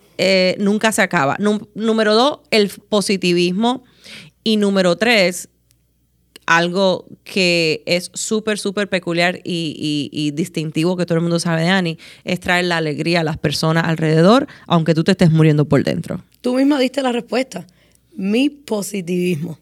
nunca 0.58 0.92
se 0.92 1.02
acaba. 1.02 1.36
número 1.74 2.14
dos, 2.14 2.38
el 2.52 2.68
positivismo 2.68 3.82
Y 4.44 4.56
número 4.56 4.94
tres, 4.94 5.48
algo 6.46 7.06
que 7.24 7.82
es 7.86 8.10
súper, 8.14 8.58
súper 8.58 8.88
peculiar 8.88 9.40
y, 9.44 10.10
y- 10.12 10.26
y 10.26 10.30
distintivo 10.32 10.96
que 10.96 11.06
todo 11.06 11.16
el 11.16 11.22
mundo 11.22 11.38
sabe 11.40 11.62
de 11.62 11.68
Annie, 11.68 11.98
es 12.24 12.40
traer 12.40 12.66
la 12.66 12.76
alegría 12.78 13.20
a 13.20 13.24
las 13.24 13.38
personas 13.38 13.84
alrededor, 13.86 14.46
aunque 14.66 14.94
tú 14.94 15.04
te 15.04 15.12
estés 15.12 15.30
muriendo 15.30 15.64
por 15.64 15.82
dentro. 15.84 16.22
Tú 16.40 16.54
misma 16.56 16.78
diste 16.78 17.02
la 17.02 17.12
respuesta. 17.12 17.66
Mi 18.16 18.50
positivismo. 18.50 19.58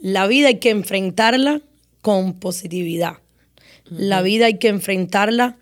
La 0.00 0.26
vida 0.26 0.48
hay 0.48 0.58
que 0.58 0.70
enfrentarla 0.70 1.60
con 2.02 2.34
positividad. 2.40 3.14
La 3.90 4.22
vida 4.22 4.46
hay 4.46 4.58
que 4.58 4.68
enfrentarla 4.68 5.56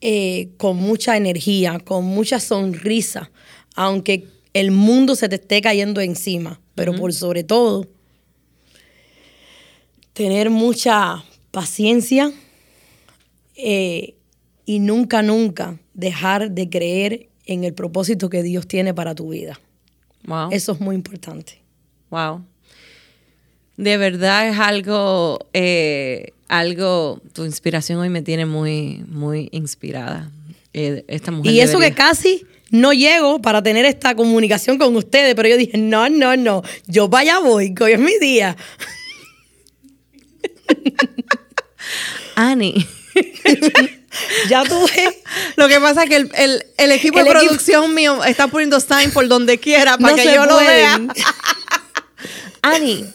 eh, 0.00 0.48
con 0.56 0.76
mucha 0.76 1.16
energía, 1.16 1.78
con 1.80 2.04
mucha 2.04 2.40
sonrisa, 2.40 3.30
aunque 3.74 4.26
el 4.52 4.70
mundo 4.70 5.14
se 5.16 5.28
te 5.28 5.36
esté 5.36 5.60
cayendo 5.62 6.00
encima. 6.00 6.60
Pero 6.74 6.94
por 6.94 7.12
sobre 7.12 7.44
todo, 7.44 7.86
tener 10.12 10.50
mucha 10.50 11.24
paciencia 11.50 12.30
eh, 13.56 14.14
y 14.64 14.78
nunca, 14.78 15.22
nunca 15.22 15.78
dejar 15.94 16.50
de 16.50 16.68
creer 16.70 17.28
en 17.46 17.64
el 17.64 17.74
propósito 17.74 18.30
que 18.30 18.42
Dios 18.42 18.66
tiene 18.66 18.94
para 18.94 19.14
tu 19.14 19.30
vida. 19.30 19.58
Wow. 20.24 20.50
Eso 20.52 20.72
es 20.72 20.80
muy 20.80 20.94
importante. 20.94 21.60
Wow. 22.10 22.44
De 23.76 23.96
verdad 23.96 24.48
es 24.48 24.58
algo, 24.58 25.38
eh, 25.52 26.32
algo, 26.48 27.20
tu 27.32 27.44
inspiración 27.44 27.98
hoy 27.98 28.08
me 28.10 28.22
tiene 28.22 28.46
muy, 28.46 29.02
muy 29.08 29.48
inspirada. 29.52 30.30
Eh, 30.74 31.04
esta 31.08 31.30
mujer 31.32 31.52
Y 31.52 31.60
eso 31.60 31.72
debería- 31.72 31.90
que 31.90 31.94
casi 31.96 32.46
no 32.70 32.92
llego 32.92 33.42
para 33.42 33.62
tener 33.62 33.84
esta 33.84 34.14
comunicación 34.14 34.78
con 34.78 34.94
ustedes, 34.96 35.34
pero 35.34 35.48
yo 35.48 35.56
dije, 35.56 35.76
no, 35.76 36.08
no, 36.08 36.36
no, 36.36 36.62
yo 36.86 37.08
vaya 37.08 37.38
voy, 37.40 37.74
que 37.74 37.84
hoy 37.84 37.92
es 37.92 37.98
mi 38.00 38.18
día. 38.20 38.56
Annie. 42.36 42.86
Ya 44.50 44.62
tuve. 44.64 45.22
Lo 45.56 45.68
que 45.68 45.80
pasa 45.80 46.02
es 46.04 46.10
que 46.10 46.16
el, 46.16 46.30
el- 46.34 46.66
el 46.76 46.92
equipo 46.92 47.18
El 47.18 47.24
de 47.24 47.30
equipo- 47.30 47.44
producción 47.46 47.94
mío 47.94 48.22
está 48.24 48.46
poniendo 48.46 48.78
sign 48.78 49.10
por 49.10 49.26
donde 49.26 49.58
quiera 49.58 49.96
para 49.96 50.10
No 50.10 50.16
que 50.16 50.34
yo 50.34 50.44
lo 50.44 50.58
vea. 50.58 51.00
Annie 52.62 53.06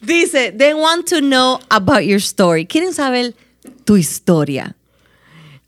dice, 0.00 0.52
they 0.52 0.74
want 0.74 1.08
to 1.08 1.18
know 1.20 1.58
about 1.70 2.02
your 2.02 2.18
story. 2.20 2.66
Quieren 2.66 2.94
saber 2.94 3.34
tu 3.84 3.96
historia. 3.96 4.76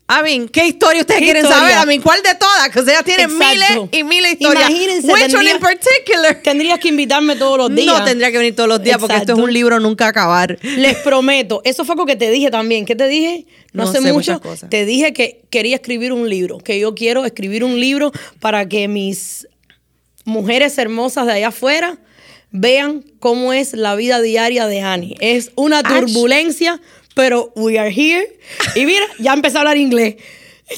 I 0.09 0.23
mean, 0.23 0.49
¿qué 0.49 0.65
historia 0.65 1.01
ustedes 1.01 1.19
¿Qué 1.19 1.25
quieren 1.25 1.45
historia? 1.45 1.69
saber? 1.69 1.83
I 1.83 1.87
mean, 1.87 2.01
¿cuál 2.01 2.23
de 2.23 2.33
todas? 2.33 2.69
Que 2.69 2.79
ustedes 2.79 3.03
tienen 3.03 3.29
miles 3.37 3.69
y 3.91 4.03
miles 4.03 4.23
de 4.31 4.37
historias. 4.39 4.69
Imagínense, 4.69 5.07
Which 5.07 5.13
one 5.21 5.27
tendría- 5.33 5.53
in 5.53 5.59
particular? 5.59 6.41
Tendrías 6.43 6.79
que 6.79 6.87
invitarme 6.87 7.35
todos 7.35 7.57
los 7.59 7.75
días. 7.75 7.99
No 7.99 8.03
tendría 8.03 8.31
que 8.31 8.37
venir 8.39 8.55
todos 8.55 8.67
los 8.69 8.81
días 8.81 8.97
porque 8.97 9.17
esto 9.17 9.33
es 9.33 9.39
un 9.39 9.53
libro 9.53 9.79
nunca 9.79 10.07
acabar. 10.07 10.57
Les 10.63 10.95
prometo, 10.97 11.61
eso 11.63 11.85
fue 11.85 11.95
lo 11.95 12.07
que 12.07 12.15
te 12.15 12.31
dije 12.31 12.49
también. 12.49 12.85
¿Qué 12.85 12.95
te 12.95 13.07
dije? 13.07 13.45
No, 13.71 13.83
No 13.83 13.89
hace 13.91 14.01
sé, 14.01 14.11
mucho. 14.11 14.41
cosas. 14.41 14.67
Te 14.69 14.83
dije 14.85 15.13
que 15.13 15.41
quería 15.51 15.75
escribir 15.75 16.11
un 16.11 16.27
libro, 16.27 16.57
que 16.57 16.79
yo 16.79 16.95
quiero 16.95 17.23
escribir 17.25 17.63
un 17.63 17.79
libro 17.79 18.11
para 18.39 18.67
que 18.67 18.87
mis 18.87 19.47
mujeres 20.25 20.77
hermosas 20.79 21.25
de 21.27 21.33
allá 21.33 21.49
afuera 21.49 21.99
vean 22.51 23.05
cómo 23.19 23.53
es 23.53 23.73
la 23.73 23.95
vida 23.95 24.21
diaria 24.21 24.65
de 24.65 24.81
Annie. 24.81 25.15
Es 25.19 25.51
una 25.55 25.79
Ach. 25.79 25.85
Pero 27.19 27.51
we 27.57 27.77
are 27.77 27.89
here. 27.93 28.25
Y 28.75 28.85
mira, 28.85 29.05
ya 29.19 29.33
empecé 29.33 29.57
a 29.57 29.59
hablar 29.59 29.75
inglés. 29.75 30.15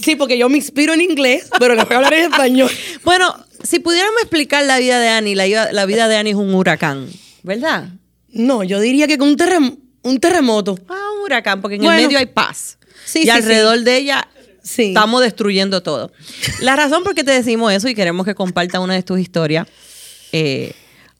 Sí, 0.03 0.15
porque 0.15 0.39
yo 0.39 0.49
me 0.49 0.57
inspiro 0.57 0.91
en 0.95 1.01
inglés, 1.01 1.47
pero 1.59 1.75
les 1.75 1.85
voy 1.85 1.93
a 1.93 1.97
hablar 1.97 2.13
en 2.15 2.31
español. 2.31 2.71
Bueno, 3.03 3.35
si 3.61 3.77
pudiéramos 3.77 4.19
explicar 4.21 4.63
la 4.65 4.79
vida 4.79 4.99
de 4.99 5.09
Annie, 5.09 5.35
la, 5.35 5.45
vida- 5.45 5.71
la 5.71 5.85
vida 5.85 6.07
de 6.07 6.15
Annie 6.17 6.31
es 6.31 6.35
un 6.37 6.51
huracán, 6.55 7.07
¿verdad? 7.43 7.89
No, 8.29 8.63
yo 8.63 8.79
diría 8.79 9.05
que 9.05 9.19
con 9.19 9.27
un, 9.29 9.37
terrem- 9.37 9.77
un 10.01 10.19
terremoto. 10.19 10.79
Ah, 10.89 11.09
un 11.17 11.25
huracán, 11.25 11.61
porque 11.61 11.75
en 11.75 11.83
Bueno. 11.83 11.99
el 11.99 12.05
medio 12.05 12.17
hay 12.17 12.25
paz. 12.25 12.79
Sí, 13.05 13.19
y 13.19 13.23
sí, 13.23 13.29
alrededor 13.29 13.81
de 13.81 13.97
ella 13.97 14.27
Sí. 14.63 14.87
estamos 14.89 15.21
destruyendo 15.21 15.83
todo. 15.83 16.11
La 16.61 16.75
razón 16.75 17.03
por 17.03 17.13
qué 17.13 17.23
te 17.23 17.31
decimos 17.31 17.71
eso 17.71 17.87
y 17.87 17.93
queremos 17.93 18.25
que 18.25 18.33
comparta 18.33 18.79
una 18.79 18.95
de 18.95 19.03
tus 19.03 19.19
historias, 19.19 19.67
eh, 20.31 20.73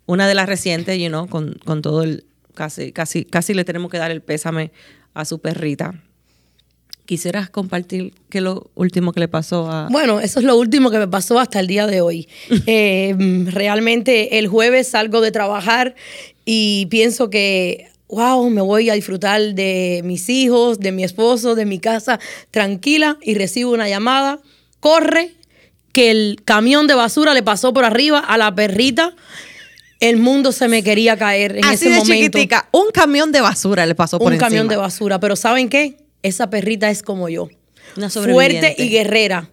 una 0.07 0.27
de 0.27 0.33
las 0.33 0.47
recientes, 0.47 0.97
you 0.97 1.09
know, 1.09 1.27
con, 1.27 1.59
con 1.63 1.83
todo 1.83 2.01
el. 2.01 2.25
Casi, 2.53 2.91
casi, 2.91 3.23
casi 3.23 3.53
le 3.53 3.63
tenemos 3.63 3.89
que 3.89 3.97
dar 3.97 4.11
el 4.11 4.21
pésame 4.21 4.71
a 5.13 5.25
su 5.25 5.39
perrita. 5.39 5.95
¿Quisieras 7.05 7.49
compartir 7.49 8.13
qué 8.29 8.37
es 8.37 8.43
lo 8.43 8.69
último 8.75 9.11
que 9.11 9.19
le 9.19 9.27
pasó 9.27 9.69
a. 9.69 9.89
Bueno, 9.89 10.19
eso 10.21 10.39
es 10.39 10.45
lo 10.45 10.55
último 10.55 10.91
que 10.91 10.97
me 10.97 11.07
pasó 11.07 11.39
hasta 11.39 11.59
el 11.59 11.67
día 11.67 11.87
de 11.87 12.01
hoy. 12.01 12.27
Eh, 12.67 13.15
realmente 13.47 14.37
el 14.37 14.47
jueves 14.47 14.87
salgo 14.87 15.19
de 15.19 15.31
trabajar 15.31 15.95
y 16.45 16.85
pienso 16.85 17.29
que, 17.29 17.89
wow, 18.07 18.49
me 18.49 18.61
voy 18.61 18.89
a 18.89 18.93
disfrutar 18.93 19.41
de 19.55 20.01
mis 20.05 20.29
hijos, 20.29 20.79
de 20.79 20.91
mi 20.91 21.03
esposo, 21.03 21.55
de 21.55 21.65
mi 21.65 21.79
casa 21.79 22.19
tranquila 22.51 23.17
y 23.21 23.33
recibo 23.33 23.71
una 23.71 23.89
llamada. 23.89 24.39
Corre, 24.79 25.31
que 25.91 26.11
el 26.11 26.41
camión 26.45 26.87
de 26.87 26.95
basura 26.95 27.33
le 27.33 27.43
pasó 27.43 27.73
por 27.73 27.83
arriba 27.83 28.19
a 28.19 28.37
la 28.37 28.53
perrita. 28.55 29.13
El 30.01 30.17
mundo 30.17 30.51
se 30.51 30.67
me 30.67 30.84
quería 30.84 31.15
caer 31.15 31.58
en 31.58 31.63
Así 31.65 31.75
ese 31.75 31.89
de 31.91 32.00
momento. 32.00 32.13
chiquitica, 32.13 32.67
un 32.72 32.91
camión 32.91 33.31
de 33.31 33.39
basura 33.39 33.86
le 33.86 33.96
pasó 33.96 34.20
por 34.20 34.34
un 34.34 34.38
camión 34.39 34.67
de 34.67 34.75
basura. 34.75 35.20
Pero 35.20 35.36
¿saben 35.38 35.70
qué? 35.70 35.96
Esa 36.24 36.50
perrita 36.50 36.89
es 36.89 37.03
como 37.03 37.29
yo. 37.29 37.48
Una. 37.96 38.10
Fuerte 38.10 38.75
y 38.77 38.89
guerrera. 38.89 39.50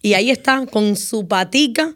Y 0.00 0.14
ahí 0.14 0.30
está, 0.30 0.66
con 0.66 0.96
su 0.96 1.28
patica. 1.28 1.94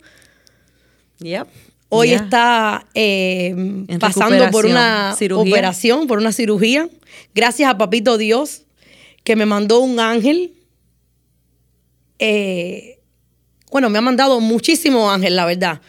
Yep. 1.21 1.49
Hoy 1.89 2.09
Yeah. 2.09 2.17
está 2.19 2.87
eh, 2.95 3.55
pasando 3.99 4.51
por 4.51 4.67
una 4.67 5.15
Cirugía. 5.17 5.53
operación, 5.53 6.07
por 6.07 6.19
una 6.19 6.33
cirugía. 6.33 6.89
Gracias 7.35 7.71
a 7.71 7.79
Papito 7.79 8.19
Dios, 8.19 8.63
que 9.25 9.37
me 9.37 9.47
mandó 9.47 9.81
un 9.81 9.99
ángel. 10.01 10.53
Eh, 12.19 12.99
bueno, 13.71 13.89
me 13.91 13.99
ha 13.99 14.03
mandado 14.03 14.41
muchísimo 14.41 15.11
ángel, 15.11 15.37
la 15.37 15.47
verdad. 15.47 15.81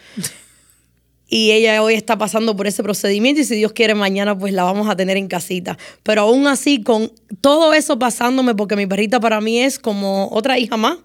Y 1.30 1.50
ella 1.50 1.82
hoy 1.82 1.92
está 1.92 2.16
pasando 2.16 2.56
por 2.56 2.66
ese 2.66 2.82
procedimiento 2.82 3.42
y 3.42 3.44
si 3.44 3.54
Dios 3.54 3.74
quiere 3.74 3.94
mañana 3.94 4.36
pues 4.36 4.54
la 4.54 4.64
vamos 4.64 4.88
a 4.88 4.96
tener 4.96 5.18
en 5.18 5.28
casita. 5.28 5.76
Pero 6.02 6.22
aún 6.22 6.46
así, 6.46 6.82
con 6.82 7.12
todo 7.42 7.74
eso 7.74 7.98
pasándome, 7.98 8.54
porque 8.54 8.76
mi 8.76 8.86
perrita 8.86 9.20
para 9.20 9.40
mí 9.42 9.60
es 9.60 9.78
como 9.78 10.28
otra 10.32 10.58
hija 10.58 10.78
más, 10.78 10.96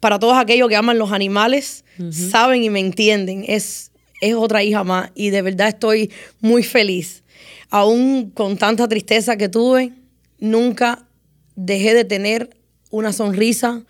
para 0.00 0.18
todos 0.18 0.36
aquellos 0.36 0.68
que 0.68 0.74
aman 0.74 0.98
los 0.98 1.12
animales, 1.12 1.84
saben 2.10 2.64
y 2.64 2.70
me 2.70 2.80
entienden, 2.80 3.44
es, 3.46 3.92
es 4.20 4.34
otra 4.34 4.64
hija 4.64 4.82
más 4.82 5.12
y 5.14 5.30
de 5.30 5.42
verdad 5.42 5.68
estoy 5.68 6.10
muy 6.40 6.64
feliz. 6.64 7.22
Aún 7.70 8.32
con 8.34 8.56
tanta 8.56 8.88
tristeza 8.88 9.36
que 9.36 9.48
tuve, 9.48 9.92
nunca 10.40 11.06
dejé 11.54 11.94
de 11.94 12.04
tener 12.04 12.56
una 12.90 13.12
sonrisa, 13.12 13.84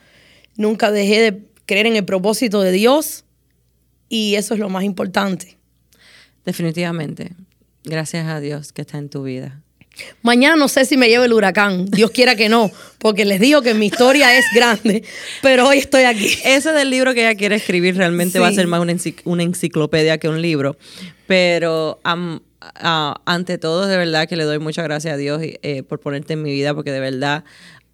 nunca 0.56 0.90
dejé 0.90 1.30
de 1.30 1.42
creer 1.64 1.86
en 1.86 1.96
el 1.96 2.04
propósito 2.04 2.60
de 2.60 2.72
Dios 2.72 3.24
y 4.10 4.34
eso 4.34 4.52
es 4.52 4.60
lo 4.60 4.68
más 4.68 4.84
importante. 4.84 5.61
Definitivamente. 6.44 7.32
Gracias 7.84 8.26
a 8.28 8.40
Dios 8.40 8.72
que 8.72 8.82
está 8.82 8.98
en 8.98 9.08
tu 9.08 9.22
vida. 9.24 9.60
Mañana 10.22 10.56
no 10.56 10.68
sé 10.68 10.86
si 10.86 10.96
me 10.96 11.08
lleve 11.08 11.26
el 11.26 11.34
huracán, 11.34 11.84
Dios 11.86 12.10
quiera 12.12 12.34
que 12.34 12.48
no, 12.48 12.70
porque 12.98 13.26
les 13.26 13.40
digo 13.40 13.60
que 13.60 13.74
mi 13.74 13.86
historia 13.86 14.38
es 14.38 14.46
grande, 14.54 15.04
pero 15.42 15.68
hoy 15.68 15.78
estoy 15.78 16.04
aquí. 16.04 16.30
Ese 16.44 16.72
del 16.72 16.88
libro 16.88 17.12
que 17.12 17.20
ella 17.28 17.34
quiere 17.36 17.56
escribir 17.56 17.96
realmente 17.96 18.38
va 18.38 18.48
a 18.48 18.52
ser 18.52 18.66
más 18.68 18.80
una, 18.80 18.92
enci- 18.94 19.20
una 19.24 19.42
enciclopedia 19.42 20.16
que 20.16 20.30
un 20.30 20.40
libro. 20.40 20.78
Pero 21.26 22.00
ante 22.04 23.58
todo, 23.58 23.86
de 23.86 23.96
verdad 23.98 24.28
que 24.28 24.36
le 24.36 24.44
doy 24.44 24.58
muchas 24.58 24.84
gracias 24.84 25.12
a 25.14 25.16
Dios 25.18 25.40
eh, 25.42 25.82
por 25.82 26.00
ponerte 26.00 26.32
en 26.34 26.42
mi 26.42 26.52
vida, 26.52 26.74
porque 26.74 26.90
de 26.92 27.00
verdad, 27.00 27.44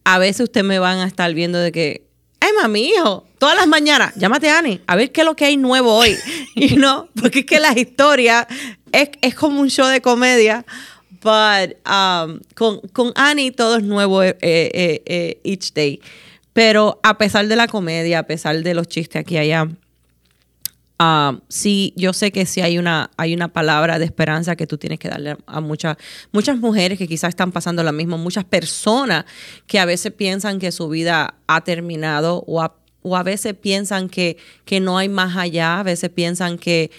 a 0.05 0.19
veces 0.19 0.43
ustedes 0.43 0.67
me 0.67 0.79
van 0.79 0.99
a 0.99 1.07
estar 1.07 1.33
viendo 1.35 1.59
de 1.59 1.73
que, 1.73 2.03
ay, 2.41 2.51
mami, 2.63 2.91
hijo, 2.91 3.27
todas 3.39 3.57
las 3.57 3.67
mañanas, 3.67 4.15
llámate 4.17 4.51
a 4.51 4.59
Ani, 4.59 4.81
a 4.87 4.97
ver 4.97 5.13
qué 5.13 5.23
es 5.23 5.27
lo 5.27 5.37
que 5.37 5.45
hay 5.45 5.57
nuevo 5.57 5.95
hoy. 5.95 6.17
y 6.55 6.77
no, 6.77 7.09
porque 7.21 7.41
es 7.41 7.47
que 7.47 7.61
las 7.61 7.77
historias 7.77 8.47
es, 8.93 9.11
es 9.21 9.35
como 9.35 9.61
un 9.61 9.69
show 9.69 9.87
de 9.87 10.01
comedia. 10.01 10.65
But 11.21 11.77
um, 11.89 12.41
con, 12.55 12.81
con 12.93 13.13
Annie 13.17 13.51
todo 13.51 13.79
es 13.79 13.83
nuevo 13.83 14.23
eh, 14.23 14.37
eh, 14.41 15.03
eh, 15.05 15.41
each 15.43 15.73
day. 15.73 16.01
Pero 16.53 17.01
a 17.03 17.19
pesar 17.19 17.47
de 17.49 17.57
la 17.57 17.69
comedia, 17.69 18.21
a 18.21 18.23
pesar 18.25 18.63
de 18.63 18.75
los 18.75 18.89
chistes 18.89 19.21
aquí 19.21 19.35
y 19.35 19.39
allá, 19.39 19.69
ah, 20.99 21.39
sí, 21.49 21.93
yo 21.97 22.13
sé 22.13 22.33
que 22.33 22.47
sí 22.47 22.61
hay 22.61 22.79
una, 22.79 23.11
hay 23.17 23.35
una 23.35 23.49
palabra 23.49 23.99
de 23.99 24.05
esperanza 24.05 24.57
que 24.57 24.67
tú 24.67 24.79
tienes 24.79 24.99
que 24.99 25.09
darle 25.09 25.37
a 25.47 25.61
muchas, 25.61 25.97
muchas 26.33 26.59
mujeres 26.59 26.99
que 26.99 27.07
quizás 27.07 27.31
están 27.31 27.53
pasando 27.53 27.83
lo 27.83 27.93
mismo, 27.93 28.19
muchas 28.19 28.45
personas 28.45 29.25
que 29.67 29.79
a 29.79 29.85
veces 29.85 30.13
piensan 30.13 30.59
que 30.59 30.73
su 30.73 30.89
vida 30.89 31.35
ha 31.47 31.61
terminado 31.63 32.43
o 32.47 32.61
a, 32.61 32.75
o 33.03 33.17
a 33.17 33.23
veces 33.23 33.55
piensan 33.55 34.09
que, 34.09 34.37
que 34.65 34.81
no 34.81 34.99
hay 34.99 35.09
más 35.09 35.37
allá, 35.37 35.81
a 35.81 35.83
veces 35.83 36.11
piensan 36.11 36.59
que 36.59 36.91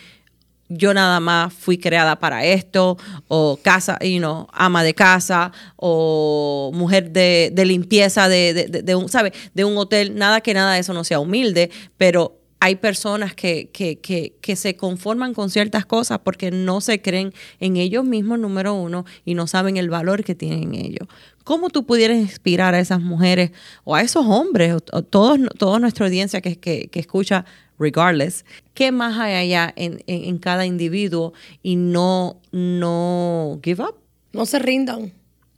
yo 0.72 0.94
nada 0.94 1.20
más 1.20 1.51
fui 1.51 1.79
creada 1.79 2.20
para 2.20 2.46
esto, 2.46 2.96
o 3.27 3.58
casa, 3.62 3.98
you 4.01 4.20
know, 4.20 4.48
ama 4.53 4.84
de 4.84 4.94
casa, 4.94 5.51
o 5.75 6.70
mujer 6.75 7.10
de, 7.12 7.50
de 7.51 7.65
limpieza 7.65 8.29
de, 8.29 8.53
de, 8.53 8.82
de- 8.84 8.96
un, 8.96 9.10
¿sabe? 9.10 9.34
De 9.56 9.65
un 9.65 9.75
hotel, 9.77 10.15
nada 10.15 10.41
que 10.41 10.53
nada 10.53 10.74
de 10.74 10.79
eso 10.82 10.94
no 10.94 11.03
sea 11.03 11.20
humilde, 11.20 11.72
pero 11.98 12.38
hay 12.60 12.75
personas 12.75 13.34
que, 13.34 13.70
que, 13.72 14.00
que, 14.00 14.34
que, 14.42 14.56
se 14.56 14.75
conforman 14.75 15.34
con 15.34 15.50
ciertas 15.50 15.86
cosas 15.86 16.20
porque 16.20 16.51
no 16.51 16.82
se 16.82 17.01
creen 17.01 17.34
en 17.60 17.78
ellos 17.78 18.04
mismos, 18.04 18.38
número 18.38 18.74
uno, 18.74 19.06
y 19.24 19.34
no 19.34 19.48
saben 19.48 19.78
el 19.78 19.89
valor 19.89 20.24
que 20.24 20.36
tienen 20.36 20.74
en 20.74 20.75
ellos. 20.75 21.08
¿Cómo 21.46 21.70
tú 21.70 21.86
pudieras 21.86 22.18
inspirar 22.18 22.75
a 22.75 22.80
esas 22.80 23.00
mujeres 23.00 23.51
o 23.86 23.96
a 23.96 24.01
esos 24.01 24.25
hombres, 24.25 24.74
o, 24.92 25.01
todos, 25.01 25.39
toda 25.58 25.80
nuestra 25.80 26.06
audiencia 26.06 26.42
que, 26.42 26.58
que, 26.58 26.89
que, 26.89 27.00
escucha, 27.00 27.46
regardless, 27.80 28.46
qué 28.74 28.92
más 28.92 29.18
hay 29.18 29.36
allá 29.36 29.74
en, 29.78 30.04
en, 30.06 30.25
en, 30.25 30.38
cada 30.38 30.66
individuo 30.66 31.34
y 31.63 31.78
no, 31.78 32.42
no 32.51 33.60
give 33.63 33.82
up? 33.82 33.96
No 34.34 34.46
se 34.46 34.60
rindan, 34.60 35.13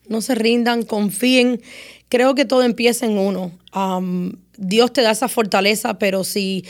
no 0.08 0.22
se 0.22 0.36
rindan, 0.36 0.84
confíen. 0.84 1.62
Creo 2.10 2.36
que 2.36 2.46
todo 2.46 2.62
empieza 2.62 3.05
en 3.05 3.17
uno. 3.17 3.51
Um, 3.74 4.34
Dios 4.61 4.93
te 4.93 5.01
da 5.01 5.11
esa 5.11 5.27
fortaleza, 5.27 5.97
pero 5.97 6.23
si 6.23 6.63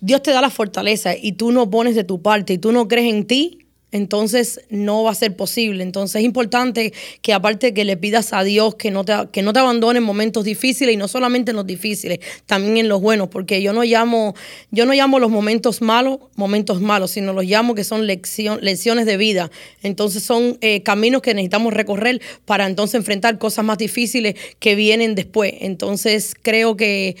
Dios 0.00 0.22
te 0.22 0.32
da 0.32 0.40
la 0.40 0.48
fortaleza 0.48 1.14
y 1.14 1.32
tú 1.32 1.52
no 1.52 1.70
pones 1.70 1.94
de 1.94 2.02
tu 2.02 2.22
parte 2.22 2.54
y 2.54 2.58
tú 2.58 2.72
no 2.72 2.88
crees 2.88 3.12
en 3.12 3.26
ti, 3.26 3.66
entonces 3.92 4.60
no 4.70 5.02
va 5.02 5.10
a 5.10 5.14
ser 5.14 5.36
posible. 5.36 5.82
Entonces 5.82 6.16
es 6.16 6.24
importante 6.24 6.92
que 7.22 7.32
aparte 7.32 7.74
que 7.74 7.84
le 7.84 7.96
pidas 7.96 8.32
a 8.32 8.44
Dios 8.44 8.74
que 8.76 8.90
no 8.90 9.04
te, 9.04 9.14
que 9.32 9.42
no 9.42 9.52
te 9.52 9.60
abandone 9.60 9.98
en 9.98 10.04
momentos 10.04 10.44
difíciles 10.44 10.94
y 10.94 10.96
no 10.96 11.08
solamente 11.08 11.50
en 11.50 11.56
los 11.56 11.66
difíciles, 11.66 12.20
también 12.46 12.76
en 12.76 12.88
los 12.88 13.00
buenos, 13.00 13.28
porque 13.28 13.62
yo 13.62 13.72
no 13.72 13.82
llamo, 13.82 14.34
yo 14.70 14.86
no 14.86 14.92
llamo 14.92 15.18
los 15.18 15.30
momentos 15.30 15.82
malos 15.82 16.20
momentos 16.36 16.80
malos, 16.80 17.12
sino 17.12 17.32
los 17.32 17.44
llamo 17.44 17.74
que 17.74 17.84
son 17.84 18.06
lección, 18.06 18.58
lecciones 18.62 19.06
de 19.06 19.16
vida. 19.16 19.50
Entonces 19.82 20.22
son 20.22 20.58
eh, 20.60 20.82
caminos 20.82 21.22
que 21.22 21.34
necesitamos 21.34 21.72
recorrer 21.72 22.20
para 22.44 22.66
entonces 22.66 22.94
enfrentar 22.96 23.38
cosas 23.38 23.64
más 23.64 23.78
difíciles 23.78 24.34
que 24.58 24.74
vienen 24.74 25.14
después. 25.14 25.52
Entonces 25.60 26.34
creo 26.40 26.76
que 26.76 27.16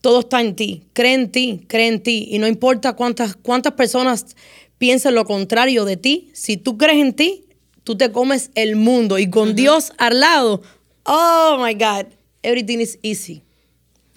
todo 0.00 0.20
está 0.20 0.40
en 0.42 0.54
ti, 0.54 0.82
cree 0.92 1.14
en 1.14 1.30
ti, 1.30 1.64
cree 1.66 1.88
en 1.88 2.00
ti 2.00 2.28
y 2.30 2.38
no 2.38 2.46
importa 2.46 2.92
cuántas, 2.92 3.36
cuántas 3.36 3.72
personas 3.72 4.36
piensa 4.84 5.10
lo 5.10 5.24
contrario 5.24 5.86
de 5.86 5.96
ti, 5.96 6.28
si 6.34 6.58
tú 6.58 6.76
crees 6.76 6.98
en 6.98 7.14
ti, 7.14 7.46
tú 7.84 7.96
te 7.96 8.12
comes 8.12 8.50
el 8.54 8.76
mundo 8.76 9.18
y 9.18 9.30
con 9.30 9.48
uh 9.48 9.52
-huh. 9.52 9.54
Dios 9.54 9.94
al 9.96 10.20
lado, 10.20 10.60
oh 11.04 11.58
my 11.58 11.72
God, 11.72 12.12
everything 12.42 12.80
is 12.80 12.98
easy. 13.00 13.40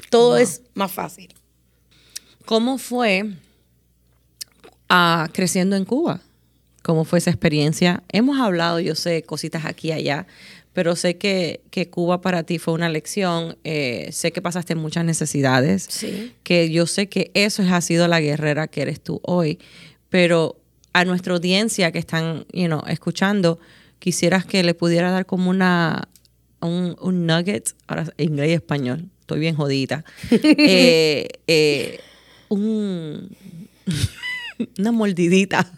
Todo 0.09 0.31
wow. 0.31 0.39
es 0.39 0.61
más 0.73 0.91
fácil. 0.91 1.33
¿Cómo 2.45 2.77
fue 2.77 3.23
uh, 4.89 5.31
creciendo 5.31 5.77
en 5.77 5.85
Cuba? 5.85 6.19
¿Cómo 6.83 7.05
fue 7.05 7.19
esa 7.19 7.29
experiencia? 7.29 8.03
Hemos 8.11 8.37
hablado, 8.37 8.81
yo 8.81 8.93
sé, 8.93 9.23
cositas 9.23 9.63
aquí 9.63 9.87
y 9.87 9.91
allá, 9.93 10.27
pero 10.73 10.97
sé 10.97 11.15
que, 11.15 11.61
que, 11.71 11.89
Cuba 11.89 12.19
para 12.19 12.43
ti 12.43 12.59
fue 12.59 12.73
una 12.73 12.89
lección, 12.89 13.57
eh, 13.63 14.09
sé 14.11 14.33
que 14.33 14.41
pasaste 14.41 14.75
muchas 14.75 15.05
necesidades, 15.05 15.87
sí. 15.89 16.33
que 16.43 16.69
yo 16.69 16.87
sé 16.87 17.07
que 17.07 17.31
eso 17.33 17.63
ha 17.63 17.79
sido 17.79 18.09
la 18.09 18.19
guerrera 18.19 18.67
que 18.67 18.81
eres 18.81 18.99
tú 18.99 19.21
hoy, 19.23 19.59
pero 20.09 20.57
a 20.93 21.05
nuestra 21.05 21.33
audiencia 21.33 21.91
que 21.91 21.99
están 21.99 22.45
you 22.51 22.65
know, 22.67 22.81
escuchando, 22.87 23.59
quisieras 23.99 24.45
que 24.45 24.63
le 24.63 24.73
pudiera 24.73 25.11
dar 25.11 25.25
como 25.25 25.49
una 25.49 26.07
un, 26.59 26.95
un 27.01 27.25
nugget, 27.27 27.75
ahora 27.87 28.11
inglés 28.17 28.49
y 28.49 28.53
español, 28.53 29.09
estoy 29.21 29.39
bien 29.39 29.55
jodida, 29.55 30.03
eh, 30.31 31.27
eh, 31.47 31.99
un, 32.49 33.29
una 34.77 34.91
mordidita. 34.91 35.71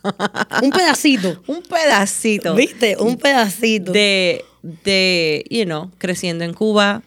un 0.61 0.71
pedacito. 0.71 1.41
un 1.47 1.61
pedacito. 1.63 2.55
¿Viste? 2.55 2.95
Un 2.97 3.17
pedacito. 3.17 3.91
De, 3.91 4.45
de 4.61 5.45
you 5.49 5.65
know, 5.65 5.91
creciendo 5.97 6.43
en 6.43 6.53
Cuba, 6.53 7.03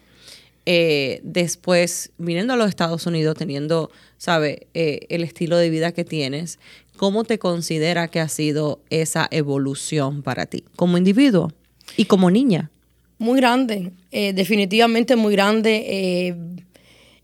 eh, 0.65 1.19
después 1.23 2.11
viniendo 2.17 2.53
a 2.53 2.55
los 2.55 2.69
Estados 2.69 3.05
Unidos, 3.05 3.35
teniendo, 3.37 3.91
¿sabe?, 4.17 4.67
eh, 4.73 5.01
el 5.09 5.23
estilo 5.23 5.57
de 5.57 5.69
vida 5.69 5.91
que 5.91 6.05
tienes, 6.05 6.59
¿cómo 6.97 7.23
te 7.23 7.39
considera 7.39 8.07
que 8.07 8.19
ha 8.19 8.29
sido 8.29 8.81
esa 8.89 9.27
evolución 9.31 10.23
para 10.23 10.45
ti 10.45 10.63
como 10.75 10.97
individuo 10.97 11.51
y 11.97 12.05
como 12.05 12.31
niña? 12.31 12.71
Muy 13.17 13.39
grande, 13.39 13.91
eh, 14.11 14.33
definitivamente 14.33 15.15
muy 15.15 15.33
grande. 15.33 15.85
Eh, 15.87 16.35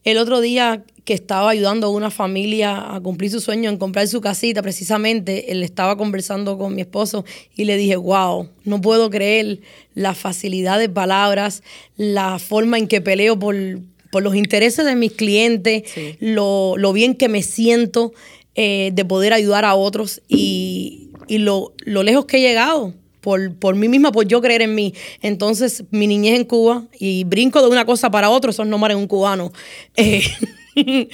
el 0.04 0.18
otro 0.18 0.40
día 0.42 0.84
que 1.04 1.14
estaba 1.14 1.50
ayudando 1.50 1.88
a 1.88 1.90
una 1.90 2.12
familia 2.12 2.96
a 2.96 3.02
cumplir 3.02 3.32
su 3.32 3.42
sueño 3.42 3.70
en 3.70 3.78
comprar 3.78 4.08
su 4.08 4.22
casita, 4.22 4.62
precisamente, 4.62 5.52
él 5.52 5.64
estaba 5.64 5.98
conversando 5.98 6.58
con 6.58 6.76
mi 6.76 6.82
esposo 6.82 7.26
y 7.56 7.66
le 7.66 7.78
dije, 7.78 7.96
wow, 7.96 8.48
no 8.64 8.80
puedo 8.80 9.10
creer 9.10 9.60
la 9.96 10.14
facilidad 10.14 10.78
de 10.78 10.88
palabras, 10.88 11.64
la 11.98 12.38
forma 12.38 12.78
en 12.78 12.88
que 12.88 13.02
peleo 13.02 13.40
por, 13.40 13.56
por 14.12 14.24
los 14.24 14.36
intereses 14.36 14.86
de 14.86 14.96
mis 14.96 15.14
clientes, 15.14 15.84
sí. 15.92 16.16
lo, 16.20 16.78
lo 16.78 16.94
bien 16.94 17.16
que 17.16 17.28
me 17.28 17.42
siento 17.42 18.14
eh, 18.62 18.92
de 18.92 19.06
poder 19.06 19.32
ayudar 19.32 19.64
a 19.64 19.74
otros 19.74 20.22
y, 20.28 21.12
y 21.30 21.38
lo, 21.38 21.72
lo, 21.86 22.04
lejos 22.04 22.26
que 22.26 22.36
he 22.36 22.42
llegado. 22.42 22.94
Por, 23.22 23.56
por, 23.56 23.76
mí 23.78 23.88
misma, 23.88 24.12
por 24.12 24.28
yo 24.28 24.42
creer 24.42 24.62
en 24.64 24.76
mí. 24.76 24.94
Entonces, 25.22 25.86
mi 25.92 26.08
niñez 26.08 26.38
en 26.38 26.44
Cuba, 26.44 26.84
y 27.00 27.24
brinco 27.24 27.62
de 27.62 27.70
una 27.70 27.86
cosa 27.86 28.12
para 28.12 28.30
otra, 28.30 28.52
eso 28.52 28.64
es 28.64 28.68
nombres 28.68 28.96
en 28.96 29.02
un 29.02 29.08
cubano. 29.08 29.54
Eh, 29.96 30.22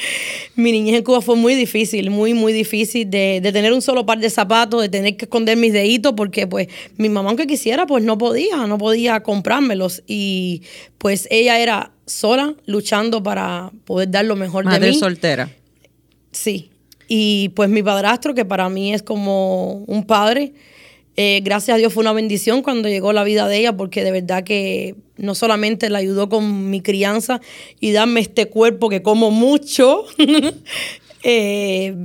mi 0.56 0.72
niñez 0.72 0.96
en 0.96 1.04
Cuba 1.04 1.22
fue 1.22 1.36
muy 1.36 1.54
difícil, 1.54 2.10
muy, 2.10 2.34
muy 2.34 2.52
difícil 2.52 3.08
de, 3.08 3.42
de, 3.44 3.52
tener 3.52 3.74
un 3.74 3.84
solo 3.84 4.08
par 4.08 4.18
de 4.18 4.32
zapatos, 4.32 4.82
de 4.82 4.90
tener 4.90 5.16
que 5.16 5.26
esconder 5.26 5.56
mis 5.56 5.72
deditos, 5.72 6.14
porque 6.18 6.48
pues 6.48 6.68
mi 6.98 7.10
mamá, 7.10 7.30
aunque 7.30 7.46
quisiera, 7.46 7.86
pues 7.86 8.04
no 8.04 8.18
podía, 8.18 8.66
no 8.66 8.80
podía 8.80 9.22
comprármelos. 9.22 10.02
Y 10.08 10.64
pues 10.98 11.28
ella 11.30 11.60
era 11.60 11.92
sola, 12.08 12.56
luchando 12.66 13.22
para 13.22 13.72
poder 13.84 14.10
dar 14.10 14.26
lo 14.26 14.36
mejor 14.36 14.66
Madre 14.66 14.88
de 14.88 14.94
mí. 14.94 14.98
soltera. 14.98 15.52
Sí, 16.32 16.72
y 17.08 17.50
pues 17.50 17.70
mi 17.70 17.84
padrastro, 17.84 18.34
que 18.34 18.46
para 18.46 18.70
mí 18.70 18.94
es 18.94 19.04
como 19.04 19.84
un 19.88 20.06
padre, 20.06 20.54
eh, 21.18 21.40
gracias 21.44 21.76
a 21.76 21.78
Dios 21.78 21.94
fue 21.94 22.02
una 22.02 22.12
bendición 22.12 22.62
cuando 22.62 22.90
llegó 22.90 23.14
la 23.14 23.24
vida 23.24 23.48
de 23.48 23.60
ella, 23.60 23.78
porque 23.78 24.04
de 24.04 24.12
verdad 24.12 24.44
que 24.44 24.96
no 25.18 25.34
solamente 25.34 25.90
la 25.90 26.00
ayudó 26.00 26.28
con 26.28 26.70
mi 26.70 26.82
crianza 26.82 27.40
y 27.80 27.92
darme 27.92 28.20
este 28.20 28.48
cuerpo 28.50 28.90
que 28.90 29.02
como 29.02 29.32
mucho, 29.32 30.06
eh, 31.24 31.96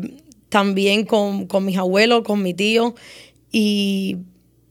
también 0.48 1.04
con, 1.06 1.46
con, 1.46 1.64
mis 1.64 1.76
abuelos, 1.76 2.22
con 2.22 2.42
mi 2.42 2.54
tío. 2.54 2.94
Y, 3.50 4.18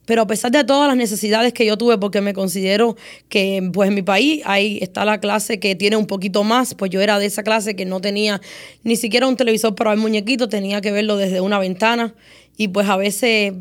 pero 0.10 0.24
a 0.24 0.26
pesar 0.26 0.50
de 0.50 0.64
todas 0.64 0.88
las 0.88 0.98
necesidades 0.98 1.54
que 1.54 1.68
yo 1.68 1.78
tuve, 1.78 2.00
porque 2.00 2.20
me 2.20 2.34
considero 2.34 2.98
que 3.28 3.70
pues 3.72 3.90
en 3.90 3.94
mi 3.94 4.02
país 4.02 4.42
ahí 4.44 4.80
está 4.82 5.06
la 5.06 5.20
clase 5.20 5.60
que 5.60 5.76
tiene 5.76 5.98
un 5.98 6.08
poquito 6.08 6.44
más, 6.44 6.74
pues 6.74 6.90
yo 6.90 7.00
era 7.00 7.20
de 7.20 7.28
esa 7.28 7.44
clase 7.44 7.76
que 7.76 7.86
no 7.86 8.02
tenía 8.02 8.42
ni 8.82 8.96
siquiera 8.96 9.28
un 9.28 9.36
televisor 9.36 9.76
para 9.76 9.92
ver 9.92 10.00
muñequitos, 10.00 10.50
tenía 10.50 10.82
que 10.82 10.92
verlo 10.92 11.16
desde 11.16 11.42
una 11.42 11.60
ventana 11.60 12.16
y 12.58 12.70
pues 12.70 12.90
a 12.90 12.98
veces 12.98 13.54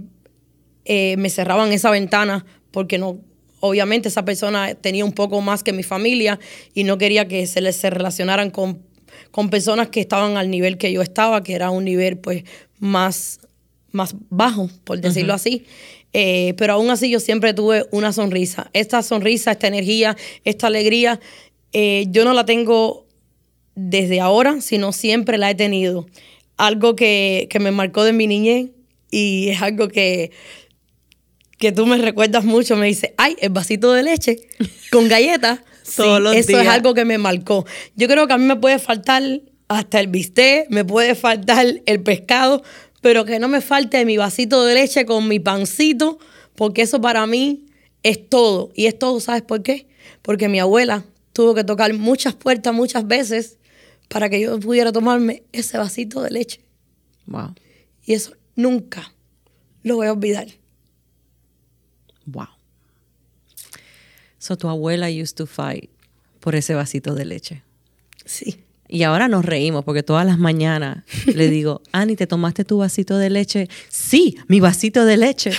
eh, 0.87 1.16
me 1.18 1.28
cerraban 1.28 1.70
esa 1.70 1.90
ventana 1.90 2.46
porque 2.70 2.96
no, 2.96 3.18
obviamente 3.61 4.08
esa 4.08 4.24
persona 4.24 4.74
tenía 4.74 5.04
un 5.04 5.12
poco 5.12 5.42
más 5.42 5.62
que 5.62 5.74
mi 5.74 5.82
familia 5.82 6.40
y 6.72 6.84
no 6.84 6.96
quería 6.96 7.28
que 7.28 7.46
se 7.46 7.61
les 7.61 7.76
se 7.76 7.90
relacionaran 7.90 8.50
con, 8.50 8.80
con 9.32 9.50
personas 9.50 9.88
que 9.88 10.00
estaban 10.00 10.38
al 10.38 10.50
nivel 10.50 10.78
que 10.78 10.90
yo 10.94 11.02
estaba, 11.02 11.42
que 11.42 11.52
era 11.52 11.68
un 11.68 11.84
nivel 11.84 12.16
pues 12.16 12.44
más, 12.78 13.38
más 13.92 14.14
bajo, 14.30 14.70
por 14.84 14.98
decirlo 14.98 15.34
uh 15.34 15.37
-huh. 15.37 15.40
así. 15.40 15.66
Eh, 16.12 16.54
pero 16.56 16.74
aún 16.74 16.90
así 16.90 17.10
yo 17.10 17.20
siempre 17.20 17.54
tuve 17.54 17.86
una 17.90 18.12
sonrisa. 18.12 18.70
Esta 18.72 19.02
sonrisa, 19.02 19.52
esta 19.52 19.66
energía, 19.66 20.16
esta 20.44 20.68
alegría, 20.68 21.20
eh, 21.72 22.06
yo 22.08 22.24
no 22.24 22.32
la 22.32 22.44
tengo 22.44 23.06
desde 23.74 24.20
ahora, 24.20 24.60
sino 24.60 24.92
siempre 24.92 25.38
la 25.38 25.50
he 25.50 25.54
tenido. 25.54 26.06
Algo 26.56 26.96
que, 26.96 27.46
que 27.50 27.60
me 27.60 27.70
marcó 27.70 28.04
de 28.04 28.12
mi 28.12 28.26
niñez 28.26 28.70
y 29.10 29.50
es 29.50 29.62
algo 29.62 29.88
que 29.88 30.32
que 31.58 31.72
tú 31.72 31.86
me 31.86 31.98
recuerdas 31.98 32.44
mucho, 32.44 32.76
me 32.76 32.86
dice, 32.86 33.14
ay, 33.16 33.36
el 33.40 33.50
vasito 33.50 33.92
de 33.92 34.04
leche 34.04 34.36
con 34.90 35.08
galletas. 35.08 35.60
sí, 35.82 36.02
eso 36.02 36.32
días. 36.32 36.48
es 36.48 36.68
algo 36.68 36.94
que 36.94 37.04
me 37.04 37.18
marcó. 37.18 37.66
Yo 37.96 38.06
creo 38.06 38.26
que 38.26 38.32
a 38.32 38.38
mí 38.38 38.44
me 38.44 38.56
puede 38.56 38.78
faltar 38.78 39.22
hasta 39.66 40.00
el 40.00 40.06
bistec, 40.06 40.70
me 40.70 40.84
puede 40.84 41.14
faltar 41.14 41.66
el 41.84 42.02
pescado, 42.02 42.62
pero 43.00 43.24
que 43.24 43.38
no 43.38 43.48
me 43.48 43.61
falte 43.61 44.04
mi 44.04 44.16
vasito 44.16 44.64
de 44.64 44.74
leche 44.74 45.06
con 45.06 45.28
mi 45.28 45.40
pancito, 45.40 46.18
porque 46.54 46.82
eso 46.82 47.00
para 47.00 47.26
mí 47.26 47.66
es 48.02 48.28
todo. 48.28 48.70
Y 48.74 48.87
es 48.87 48.98
todo, 48.98 49.20
¿sabes 49.20 49.42
por 49.42 49.62
qué? 49.62 49.87
Porque 50.22 50.48
mi 50.48 50.58
abuela 50.58 51.04
tuvo 51.32 51.54
que 51.54 51.64
tocar 51.64 51.92
muchas 51.94 52.34
puertas 52.34 52.74
muchas 52.74 53.06
veces 53.06 53.58
para 54.08 54.28
que 54.28 54.40
yo 54.40 54.58
pudiera 54.58 54.92
tomarme 54.92 55.44
ese 55.52 55.78
vasito 55.78 56.22
de 56.22 56.30
leche. 56.30 56.61
Wow. 57.26 57.54
Y 58.04 58.14
eso 58.14 58.34
nunca 58.56 59.12
lo 59.82 59.96
voy 59.96 60.06
a 60.08 60.12
olvidar. 60.12 60.48
Wow. 62.26 62.48
So 64.38 64.56
tu 64.56 64.68
abuela 64.68 65.08
used 65.11 65.37
to 65.37 65.46
fight 65.46 65.90
por 66.40 66.54
ese 66.54 66.74
vasito 66.74 67.14
de 67.14 67.24
leche. 67.24 67.62
Sí. 68.24 68.64
Y 68.88 69.03
ahora 69.03 69.29
nos 69.29 69.44
reímos 69.44 69.85
porque 69.85 70.03
todas 70.03 70.27
las 70.27 70.38
mañanas 70.38 71.05
le 71.27 71.48
digo, 71.51 71.83
Ani, 71.92 72.16
¿te 72.16 72.27
tomaste 72.27 72.64
tu 72.64 72.79
vasito 72.79 73.18
de 73.18 73.29
leche? 73.29 73.68
Sí, 73.88 74.38
mi 74.48 74.61
vasito 74.61 75.05
de 75.05 75.18
leche. 75.18 75.53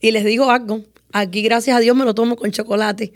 Y 0.00 0.10
les 0.10 0.24
digo 0.24 0.50
algo, 0.50 0.82
aquí 1.12 1.42
gracias 1.42 1.76
a 1.76 1.80
Dios 1.80 1.96
me 1.96 2.04
lo 2.04 2.14
tomo 2.14 2.36
con 2.36 2.50
chocolate. 2.50 3.12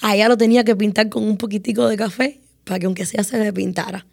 Allá 0.00 0.28
lo 0.28 0.36
tenía 0.36 0.62
que 0.64 0.76
pintar 0.76 1.08
con 1.08 1.24
un 1.24 1.36
poquitico 1.36 1.88
de 1.88 1.96
café 1.96 2.40
para 2.64 2.78
que 2.78 2.86
aunque 2.86 3.04
sea 3.04 3.24
se 3.24 3.38
me 3.38 3.52
pintara. 3.52 4.06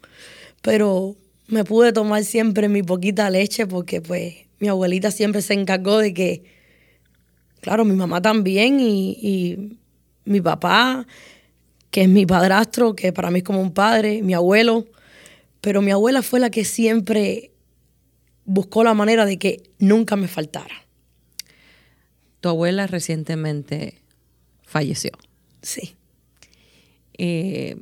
Pero 0.62 1.16
me 1.46 1.62
pude 1.64 1.92
tomar 1.92 2.24
siempre 2.24 2.68
mi 2.68 2.82
poquita 2.82 3.30
leche 3.30 3.66
porque 3.66 4.00
pues 4.00 4.34
mi 4.58 4.68
abuelita 4.68 5.10
siempre 5.10 5.42
se 5.42 5.54
encargó 5.54 5.98
de 5.98 6.14
que, 6.14 6.42
claro, 7.60 7.84
mi 7.84 7.94
mamá 7.94 8.22
también 8.22 8.80
y, 8.80 9.10
y 9.10 9.78
mi 10.24 10.40
papá, 10.40 11.06
que 11.94 12.02
es 12.02 12.08
mi 12.08 12.26
padrastro, 12.26 12.96
que 12.96 13.12
para 13.12 13.30
mí 13.30 13.38
es 13.38 13.44
como 13.44 13.60
un 13.60 13.72
padre, 13.72 14.20
mi 14.20 14.34
abuelo, 14.34 14.84
pero 15.60 15.80
mi 15.80 15.92
abuela 15.92 16.22
fue 16.22 16.40
la 16.40 16.50
que 16.50 16.64
siempre 16.64 17.52
buscó 18.44 18.82
la 18.82 18.94
manera 18.94 19.24
de 19.26 19.38
que 19.38 19.62
nunca 19.78 20.16
me 20.16 20.26
faltara. 20.26 20.74
Tu 22.40 22.48
abuela 22.48 22.88
recientemente 22.88 24.02
falleció. 24.64 25.12
Sí. 25.62 25.94
Eh, 27.16 27.76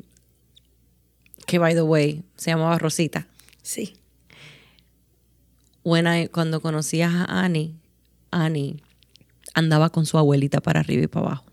que, 1.47 1.59
by 1.59 1.73
the 1.73 1.81
way, 1.81 2.23
se 2.37 2.51
llamaba 2.51 2.79
Rosita. 2.79 3.27
Sí. 3.63 3.95
When 5.85 6.07
I- 6.07 6.29
cuando 6.29 6.61
conocías 6.61 7.15
a 7.15 7.45
Annie, 7.45 7.75
Annie 8.31 8.77
andaba 9.55 9.89
con 9.89 10.05
su 10.05 10.19
abuelita 10.19 10.61
para 10.61 10.81
arriba 10.81 11.05
y 11.05 11.07
para 11.07 11.27
abajo. 11.29 11.45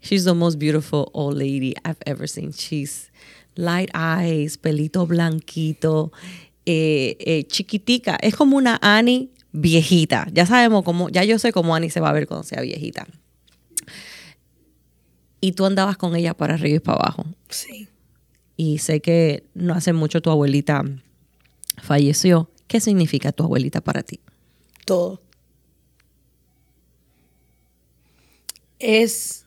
She's 0.00 0.24
the 0.24 0.34
most 0.34 0.58
beautiful 0.58 1.10
old 1.12 1.36
lady 1.36 1.74
I've 1.84 2.00
ever 2.06 2.26
seen. 2.26 2.52
She's 2.52 3.10
light 3.56 3.90
eyes, 3.94 4.56
pelito 4.56 5.06
blanquito, 5.06 6.12
eh, 6.66 7.16
eh, 7.20 7.44
chiquitica. 7.46 8.16
Es 8.20 8.34
como 8.34 8.56
una 8.56 8.78
Annie 8.82 9.30
viejita. 9.52 10.26
Ya 10.32 10.46
sabemos 10.46 10.84
cómo, 10.84 11.08
ya 11.10 11.24
yo 11.24 11.38
sé 11.38 11.52
cómo 11.52 11.74
Annie 11.74 11.90
se 11.90 12.00
va 12.00 12.10
a 12.10 12.12
ver 12.12 12.26
cuando 12.26 12.44
sea 12.44 12.62
viejita. 12.62 13.06
Y 15.40 15.52
tú 15.52 15.64
andabas 15.66 15.96
con 15.96 16.16
ella 16.16 16.34
para 16.34 16.54
arriba 16.54 16.76
y 16.76 16.80
para 16.80 16.98
abajo. 16.98 17.26
Sí. 17.48 17.88
Y 18.56 18.78
sé 18.78 19.00
que 19.00 19.44
no 19.54 19.74
hace 19.74 19.92
mucho 19.92 20.20
tu 20.20 20.30
abuelita 20.30 20.84
falleció. 21.82 22.50
¿Qué 22.66 22.80
significa 22.80 23.32
tu 23.32 23.42
abuelita 23.42 23.80
para 23.80 24.02
ti? 24.02 24.20
todo. 24.90 25.22
Es, 28.80 29.39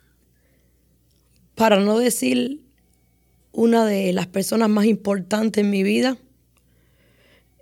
para 1.55 1.79
no 1.79 1.97
decir 1.97 2.61
una 3.51 3.85
de 3.85 4.13
las 4.13 4.27
personas 4.27 4.69
más 4.69 4.85
importantes 4.85 5.63
en 5.63 5.69
mi 5.69 5.83
vida, 5.83 6.17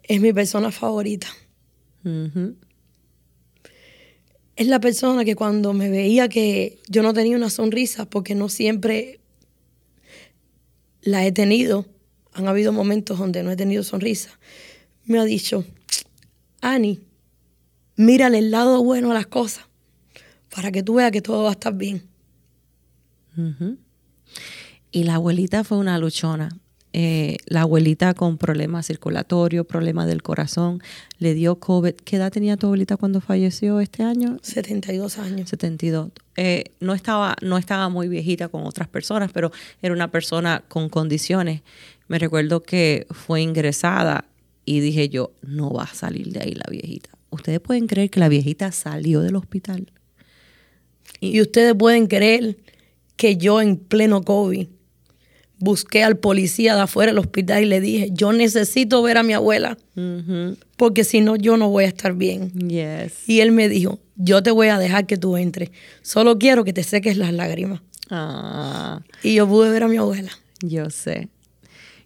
es 0.04 0.22
mi 0.22 0.34
persona 0.34 0.72
favorita. 0.72 1.28
Es 4.56 4.68
la 4.68 4.80
persona 4.80 5.26
que 5.26 5.36
cuando 5.36 5.74
me 5.74 5.90
veía 5.90 6.30
que 6.30 6.80
yo 6.88 7.04
no 7.04 7.14
tenía 7.14 7.36
una 7.36 7.50
sonrisa, 7.50 8.10
porque 8.10 8.36
no 8.36 8.50
siempre 8.50 9.20
la 11.02 11.26
he 11.26 11.32
tenido, 11.32 11.86
han 12.34 12.48
habido 12.48 12.72
momentos 12.72 13.20
donde 13.20 13.44
no 13.44 13.52
he 13.52 13.56
tenido 13.56 13.84
sonrisa, 13.84 14.40
me 15.06 15.20
ha 15.20 15.26
dicho, 15.26 15.66
Ani, 16.62 17.00
mírale 17.96 18.38
el 18.38 18.52
lado 18.52 18.84
bueno 18.84 19.12
a 19.12 19.14
las 19.14 19.28
cosas, 19.28 19.66
para 20.54 20.72
que 20.72 20.84
tú 20.84 20.96
veas 20.96 21.12
que 21.12 21.22
todo 21.22 21.44
va 21.44 21.50
a 21.50 21.54
estar 21.54 21.74
bien. 21.74 22.11
Y 24.92 25.04
la 25.04 25.16
abuelita 25.16 25.64
fue 25.64 25.78
una 25.78 25.98
luchona. 25.98 26.50
Eh, 26.94 27.38
la 27.46 27.62
abuelita 27.62 28.14
con 28.14 28.38
problemas 28.38 28.88
circulatorios, 28.88 29.66
problemas 29.66 30.08
del 30.08 30.22
corazón, 30.22 30.82
le 31.20 31.34
dio 31.34 31.56
COVID. 31.56 31.94
¿Qué 31.94 32.18
edad 32.18 32.34
tenía 32.34 32.58
tu 32.58 32.68
abuelita 32.68 32.98
cuando 32.98 33.22
falleció 33.22 33.80
este 33.80 34.04
año? 34.04 34.38
72 34.42 35.18
años. 35.18 35.50
72. 35.50 36.12
Eh, 36.36 36.66
no, 36.82 36.94
estaba, 36.94 37.38
no 37.42 37.58
estaba 37.58 37.88
muy 37.88 38.10
viejita 38.10 38.50
con 38.50 38.66
otras 38.66 38.90
personas, 38.90 39.32
pero 39.32 39.52
era 39.82 39.94
una 39.94 40.12
persona 40.12 40.64
con 40.68 40.90
condiciones. 40.90 41.62
Me 42.10 42.20
recuerdo 42.20 42.62
que 42.62 43.08
fue 43.12 43.42
ingresada 43.42 44.26
y 44.66 44.82
dije 44.82 45.08
yo, 45.08 45.32
no 45.42 45.72
va 45.72 45.84
a 45.84 45.94
salir 45.94 46.34
de 46.34 46.42
ahí 46.42 46.54
la 46.56 46.66
viejita. 46.70 47.10
¿Ustedes 47.30 47.62
pueden 47.62 47.88
creer 47.88 48.10
que 48.10 48.20
la 48.20 48.28
viejita 48.28 48.74
salió 48.74 49.22
del 49.22 49.38
hospital? 49.38 49.90
Y 51.22 51.40
ustedes 51.40 51.74
pueden 51.74 52.08
creer 52.08 52.58
que 53.22 53.38
yo 53.38 53.62
en 53.62 53.78
pleno 53.78 54.24
COVID 54.24 54.68
busqué 55.60 56.04
al 56.04 56.18
policía 56.18 56.74
de 56.74 56.82
afuera 56.82 57.12
del 57.12 57.20
hospital 57.20 57.62
y 57.62 57.68
le 57.68 57.80
dije, 57.80 58.10
yo 58.12 58.34
necesito 58.34 59.04
ver 59.04 59.20
a 59.20 59.24
mi 59.24 59.34
abuela, 59.34 59.78
porque 60.76 61.04
si 61.04 61.22
no, 61.22 61.36
yo 61.36 61.56
no 61.56 61.70
voy 61.70 61.84
a 61.84 61.88
estar 61.88 62.16
bien. 62.16 62.50
Yes. 62.68 63.30
Y 63.30 63.42
él 63.42 63.52
me 63.52 63.70
dijo, 63.70 64.00
yo 64.16 64.42
te 64.42 64.50
voy 64.50 64.70
a 64.70 64.80
dejar 64.80 65.06
que 65.06 65.18
tú 65.18 65.38
entres, 65.38 65.70
solo 66.02 66.40
quiero 66.40 66.64
que 66.64 66.74
te 66.74 66.82
seques 66.82 67.16
las 67.16 67.32
lágrimas. 67.32 67.82
Ah, 68.10 69.02
Y 69.22 69.36
yo 69.36 69.48
pude 69.48 69.70
ver 69.70 69.84
a 69.84 69.88
mi 69.88 69.98
abuela. 69.98 70.32
yo 70.64 70.90
sé. 70.90 71.30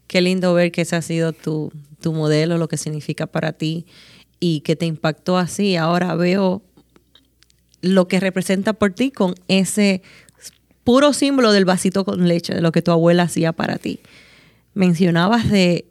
Qué 0.08 0.19
lindo 0.19 0.54
ver 0.54 0.73
que 0.73 0.82
ese 0.82 0.97
ha 0.97 1.01
sido 1.01 1.32
tu, 1.32 1.71
tu 2.01 2.12
modelo, 2.12 2.58
lo 2.58 2.67
que 2.67 2.75
significa 2.78 3.25
para 3.25 3.54
ti 3.54 3.86
y 4.41 4.60
que 4.60 4.75
te 4.75 4.86
impactó 4.86 5.38
así. 5.38 5.78
Ahora 5.78 6.13
veo 6.15 6.62
lo 7.82 8.08
que 8.08 8.19
representa 8.19 8.73
por 8.73 8.91
ti 8.93 9.12
con 9.12 9.36
ese 9.47 10.01
puro 10.86 11.12
símbolo 11.12 11.52
del 11.52 11.65
vasito 11.65 12.06
con 12.06 12.26
leche, 12.30 12.54
de 12.54 12.62
lo 12.62 12.71
que 12.71 12.82
tu 12.82 12.91
abuela 12.91 13.24
hacía 13.24 13.52
para 13.52 13.78
ti. 13.78 14.00
Mencionabas 14.74 15.50
de 15.50 15.86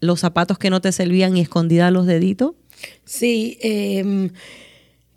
los 0.00 0.20
zapatos 0.20 0.58
que 0.58 0.68
no 0.68 0.82
te 0.82 0.92
servían 0.92 1.36
y 1.38 1.40
escondida 1.40 1.90
los 1.90 2.04
deditos. 2.04 2.52
Sí, 3.06 3.56
eh, 3.62 4.30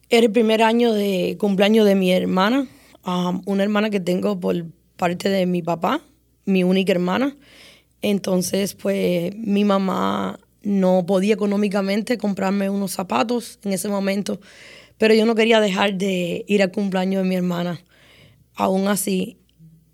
era 0.09 0.25
el 0.25 0.31
primer 0.31 0.63
año 0.63 0.93
de 0.93 1.35
cumpleaños 1.37 1.85
de 1.85 1.95
mi 1.95 2.13
hermana, 2.13 2.67
um, 3.05 3.41
una 3.45 3.63
hermana 3.63 3.89
que 3.89 3.99
tengo 3.99 4.39
por 4.39 4.65
parte 4.95 5.29
de 5.29 5.45
mi 5.45 5.61
papá, 5.61 5.99
mi 6.45 6.63
única 6.63 6.93
hermana. 6.93 7.35
Entonces, 8.01 8.75
pues 8.75 9.35
mi 9.35 9.65
mamá 9.65 10.39
no 10.61 11.05
podía 11.05 11.33
económicamente 11.33 12.17
comprarme 12.17 12.69
unos 12.69 12.91
zapatos 12.91 13.59
en 13.63 13.73
ese 13.73 13.89
momento, 13.89 14.39
pero 14.97 15.13
yo 15.13 15.25
no 15.25 15.35
quería 15.35 15.59
dejar 15.59 15.95
de 15.95 16.45
ir 16.47 16.61
al 16.61 16.71
cumpleaños 16.71 17.23
de 17.23 17.29
mi 17.29 17.35
hermana. 17.35 17.81
Aún 18.57 18.87
así, 18.87 19.37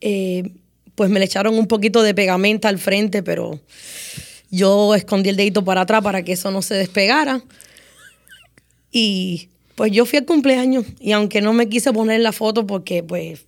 eh, 0.01 0.51
pues 0.95 1.09
me 1.09 1.19
le 1.19 1.25
echaron 1.25 1.55
un 1.55 1.67
poquito 1.67 2.01
de 2.01 2.15
pegamenta 2.15 2.69
al 2.69 2.79
frente, 2.79 3.21
pero 3.21 3.59
yo 4.49 4.95
escondí 4.95 5.29
el 5.29 5.35
dedito 5.35 5.63
para 5.63 5.81
atrás 5.81 6.01
para 6.01 6.23
que 6.23 6.31
eso 6.31 6.49
no 6.49 6.61
se 6.61 6.75
despegara. 6.75 7.43
Y 8.91 9.49
pues 9.75 9.91
yo 9.91 10.05
fui 10.05 10.19
al 10.19 10.25
cumpleaños 10.25 10.85
y 10.99 11.11
aunque 11.11 11.41
no 11.41 11.53
me 11.53 11.67
quise 11.67 11.91
poner 11.91 12.21
la 12.21 12.31
foto 12.31 12.65
porque 12.65 13.03
pues 13.03 13.45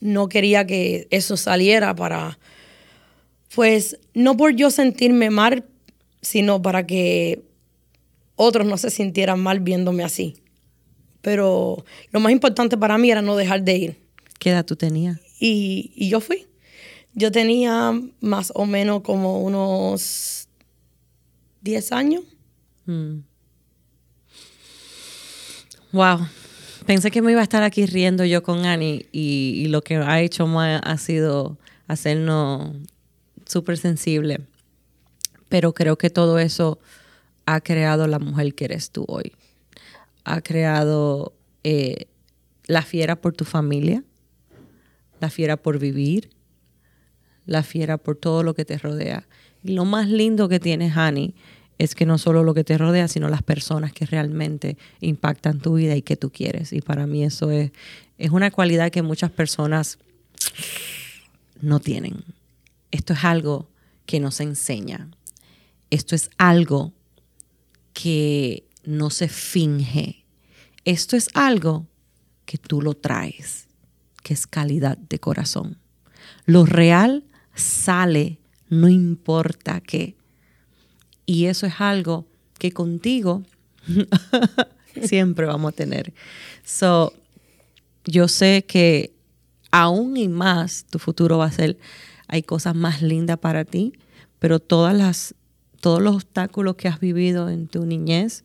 no 0.00 0.28
quería 0.28 0.66
que 0.66 1.06
eso 1.10 1.36
saliera 1.36 1.94
para, 1.94 2.38
pues 3.54 3.98
no 4.14 4.36
por 4.36 4.54
yo 4.54 4.70
sentirme 4.70 5.30
mal, 5.30 5.64
sino 6.22 6.60
para 6.60 6.86
que 6.86 7.42
otros 8.34 8.66
no 8.66 8.76
se 8.78 8.90
sintieran 8.90 9.40
mal 9.40 9.60
viéndome 9.60 10.02
así. 10.02 10.36
Pero 11.20 11.84
lo 12.10 12.20
más 12.20 12.32
importante 12.32 12.76
para 12.76 12.98
mí 12.98 13.10
era 13.10 13.22
no 13.22 13.36
dejar 13.36 13.62
de 13.62 13.76
ir. 13.76 14.05
¿Qué 14.38 14.50
edad 14.50 14.64
tú 14.64 14.76
tenías? 14.76 15.20
Y, 15.38 15.92
y 15.94 16.08
yo 16.08 16.20
fui. 16.20 16.46
Yo 17.14 17.32
tenía 17.32 17.98
más 18.20 18.52
o 18.54 18.66
menos 18.66 19.02
como 19.02 19.42
unos 19.42 20.48
10 21.62 21.92
años. 21.92 22.24
Mm. 22.84 23.20
Wow. 25.92 26.28
Pensé 26.84 27.10
que 27.10 27.22
me 27.22 27.32
iba 27.32 27.40
a 27.40 27.44
estar 27.44 27.62
aquí 27.62 27.86
riendo 27.86 28.24
yo 28.24 28.42
con 28.42 28.64
Annie 28.66 29.08
y, 29.12 29.54
y 29.56 29.68
lo 29.68 29.82
que 29.82 29.96
ha 29.96 30.20
hecho 30.20 30.46
Ma 30.46 30.76
ha 30.76 30.98
sido 30.98 31.58
hacernos 31.88 32.76
súper 33.46 33.78
sensible. 33.78 34.40
Pero 35.48 35.72
creo 35.72 35.96
que 35.96 36.10
todo 36.10 36.38
eso 36.38 36.78
ha 37.46 37.60
creado 37.60 38.06
la 38.06 38.18
mujer 38.18 38.54
que 38.54 38.66
eres 38.66 38.90
tú 38.90 39.04
hoy. 39.08 39.32
Ha 40.24 40.42
creado 40.42 41.32
eh, 41.64 42.06
la 42.66 42.82
fiera 42.82 43.16
por 43.16 43.32
tu 43.32 43.44
familia, 43.44 44.02
la 45.20 45.30
fiera 45.30 45.56
por 45.56 45.78
vivir, 45.78 46.30
la 47.46 47.62
fiera 47.62 47.98
por 47.98 48.16
todo 48.16 48.42
lo 48.42 48.54
que 48.54 48.64
te 48.64 48.78
rodea. 48.78 49.26
Y 49.62 49.72
lo 49.72 49.84
más 49.84 50.08
lindo 50.08 50.48
que 50.48 50.60
tienes, 50.60 50.96
Annie, 50.96 51.34
es 51.78 51.94
que 51.94 52.06
no 52.06 52.18
solo 52.18 52.42
lo 52.42 52.54
que 52.54 52.64
te 52.64 52.78
rodea, 52.78 53.08
sino 53.08 53.28
las 53.28 53.42
personas 53.42 53.92
que 53.92 54.06
realmente 54.06 54.76
impactan 55.00 55.60
tu 55.60 55.74
vida 55.74 55.94
y 55.96 56.02
que 56.02 56.16
tú 56.16 56.30
quieres. 56.30 56.72
Y 56.72 56.80
para 56.80 57.06
mí 57.06 57.24
eso 57.24 57.50
es, 57.50 57.70
es 58.18 58.30
una 58.30 58.50
cualidad 58.50 58.90
que 58.90 59.02
muchas 59.02 59.30
personas 59.30 59.98
no 61.60 61.80
tienen. 61.80 62.24
Esto 62.90 63.12
es 63.12 63.24
algo 63.24 63.68
que 64.06 64.20
no 64.20 64.30
se 64.30 64.44
enseña. 64.44 65.10
Esto 65.90 66.14
es 66.14 66.30
algo 66.38 66.92
que 67.92 68.64
no 68.84 69.10
se 69.10 69.28
finge. 69.28 70.24
Esto 70.84 71.16
es 71.16 71.28
algo 71.34 71.86
que 72.44 72.58
tú 72.58 72.80
lo 72.80 72.94
traes, 72.94 73.65
que 74.26 74.34
es 74.34 74.48
calidad 74.48 74.98
de 74.98 75.20
corazón. 75.20 75.78
Lo 76.46 76.66
real 76.66 77.22
sale, 77.54 78.40
no 78.68 78.88
importa 78.88 79.80
qué. 79.80 80.16
Y 81.26 81.44
eso 81.44 81.64
es 81.64 81.74
algo 81.78 82.26
que 82.58 82.72
contigo 82.72 83.44
siempre 85.00 85.46
vamos 85.46 85.72
a 85.72 85.76
tener. 85.76 86.12
So, 86.64 87.12
yo 88.04 88.26
sé 88.26 88.64
que 88.66 89.14
aún 89.70 90.16
y 90.16 90.26
más 90.26 90.86
tu 90.90 90.98
futuro 90.98 91.38
va 91.38 91.44
a 91.44 91.52
ser, 91.52 91.78
hay 92.26 92.42
cosas 92.42 92.74
más 92.74 93.02
lindas 93.02 93.38
para 93.38 93.64
ti, 93.64 93.92
pero 94.40 94.58
todas 94.58 94.96
las, 94.96 95.36
todos 95.80 96.02
los 96.02 96.16
obstáculos 96.16 96.74
que 96.74 96.88
has 96.88 96.98
vivido 96.98 97.48
en 97.48 97.68
tu 97.68 97.86
niñez 97.86 98.42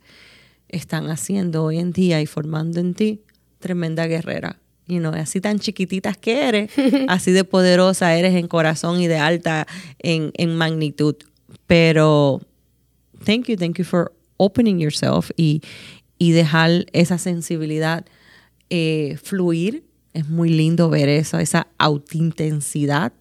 están 0.67 1.09
haciendo 1.09 1.63
hoy 1.63 1.79
en 1.79 1.91
día 1.91 2.21
y 2.21 2.27
formando 2.27 2.79
en 2.79 2.93
ti 2.93 3.23
tremenda 3.57 4.05
guerrera. 4.05 4.60
Y 4.91 4.99
no 4.99 5.11
así 5.11 5.39
tan 5.39 5.57
chiquititas 5.57 6.17
que 6.17 6.49
eres, 6.49 6.69
así 7.07 7.31
de 7.31 7.45
poderosa 7.45 8.13
eres 8.13 8.35
en 8.35 8.49
corazón 8.49 8.99
y 8.99 9.07
de 9.07 9.15
alta 9.15 9.65
en, 9.99 10.33
en 10.35 10.57
magnitud. 10.57 11.15
Pero 11.65 12.41
thank 13.23 13.47
you, 13.47 13.55
thank 13.55 13.77
you 13.77 13.85
for 13.85 14.11
opening 14.35 14.79
yourself 14.79 15.31
y, 15.37 15.61
y 16.17 16.31
dejar 16.33 16.87
esa 16.91 17.17
sensibilidad 17.17 18.05
eh, 18.69 19.17
fluir. 19.23 19.85
Es 20.11 20.27
muy 20.27 20.49
lindo 20.49 20.89
ver 20.89 21.07
eso, 21.07 21.39
esa 21.39 21.67
autenticidad. 21.77 23.13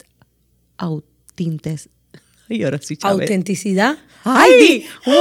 Autintes. 0.77 1.89
Y 2.49 2.65
ahora 2.65 2.81
sí, 2.83 2.99
Autenticidad. 3.03 3.97
¡Ay! 4.25 4.85
¡Wow! 5.07 5.15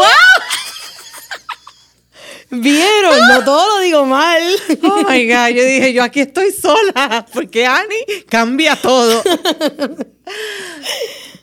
Vieron, 2.52 3.20
no 3.30 3.44
todo 3.44 3.78
lo 3.78 3.84
digo 3.84 4.06
mal. 4.06 4.42
Oh 4.84 5.04
my 5.10 5.26
God, 5.28 5.50
yo 5.50 5.64
dije, 5.64 5.94
yo 5.94 6.04
aquí 6.04 6.22
estoy 6.22 6.52
sola, 6.52 7.26
porque 7.34 7.66
Annie 7.66 8.24
cambia 8.28 8.76
todo. 8.76 9.22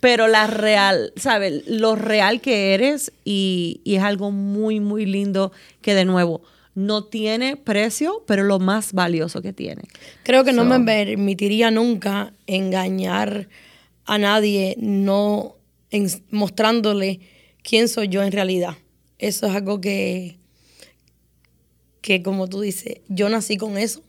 Pero 0.00 0.28
la 0.28 0.46
real, 0.46 1.12
¿sabes? 1.16 1.66
Lo 1.66 1.96
real 1.96 2.40
que 2.40 2.74
eres 2.74 3.12
y, 3.24 3.80
y 3.84 3.96
es 3.96 4.02
algo 4.02 4.30
muy, 4.30 4.80
muy 4.80 5.06
lindo 5.06 5.52
que 5.80 5.94
de 5.94 6.04
nuevo 6.04 6.42
no 6.76 7.04
tiene 7.04 7.56
precio, 7.56 8.22
pero 8.26 8.44
lo 8.44 8.58
más 8.58 8.92
valioso 8.92 9.40
que 9.40 9.54
tiene. 9.54 9.82
Creo 10.22 10.44
que 10.44 10.52
no 10.52 10.64
me 10.64 10.78
permitiría 10.78 11.70
nunca 11.70 12.34
engañar 12.46 13.48
a 14.04 14.18
nadie, 14.18 14.76
no 14.78 15.56
mostrándole 16.30 17.20
quién 17.62 17.88
soy 17.88 18.08
yo 18.08 18.22
en 18.22 18.30
realidad. 18.30 18.76
Eso 19.18 19.46
es 19.46 19.54
algo 19.54 19.80
que, 19.80 20.38
que 22.06 22.22
como 22.22 22.46
tú 22.46 22.60
dices, 22.60 23.00
yo 23.08 23.28
nací 23.28 23.56
con 23.56 23.76
eso 23.76 24.00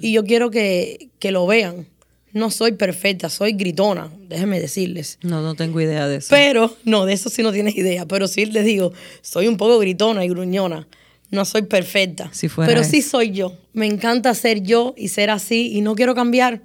y 0.00 0.12
yo 0.12 0.24
quiero 0.24 0.50
que, 0.50 1.08
que 1.18 1.32
lo 1.32 1.46
vean. 1.46 1.88
No 2.32 2.52
soy 2.52 2.72
perfecta, 2.72 3.28
soy 3.28 3.54
gritona, 3.54 4.08
déjenme 4.28 4.60
decirles. 4.60 5.18
No, 5.22 5.42
no 5.42 5.56
tengo 5.56 5.80
idea 5.80 6.06
de 6.06 6.18
eso. 6.18 6.28
Pero, 6.30 6.76
no, 6.84 7.04
de 7.04 7.12
eso 7.12 7.28
sí 7.28 7.42
no 7.42 7.50
tienes 7.50 7.74
idea, 7.74 8.06
pero 8.06 8.28
sí 8.28 8.46
les 8.46 8.64
digo, 8.64 8.92
soy 9.20 9.48
un 9.48 9.56
poco 9.56 9.80
gritona 9.80 10.24
y 10.24 10.28
gruñona 10.28 10.86
no 11.30 11.44
soy 11.44 11.62
perfecta. 11.62 12.30
pero 12.56 12.84
sí 12.84 13.02
soy 13.02 13.30
yo. 13.30 13.56
Me 13.72 13.86
encanta 13.86 14.34
ser 14.34 14.62
yo 14.62 14.94
y 14.96 15.08
ser 15.08 15.30
así 15.30 15.72
y 15.72 15.80
no 15.80 15.94
quiero 15.94 16.14
cambiar. 16.14 16.62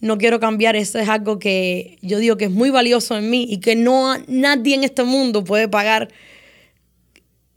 No 0.00 0.18
quiero 0.18 0.40
cambiar. 0.40 0.76
Eso 0.76 0.98
es 0.98 1.08
algo 1.08 1.38
que 1.38 1.98
yo 2.02 2.18
digo 2.18 2.36
que 2.36 2.44
es 2.46 2.50
muy 2.50 2.70
valioso 2.70 3.16
en 3.16 3.30
mí 3.30 3.46
y 3.48 3.58
que 3.58 3.76
no 3.76 4.14
nadie 4.28 4.74
en 4.74 4.84
este 4.84 5.04
mundo 5.04 5.42
puede 5.44 5.68
pagar 5.68 6.08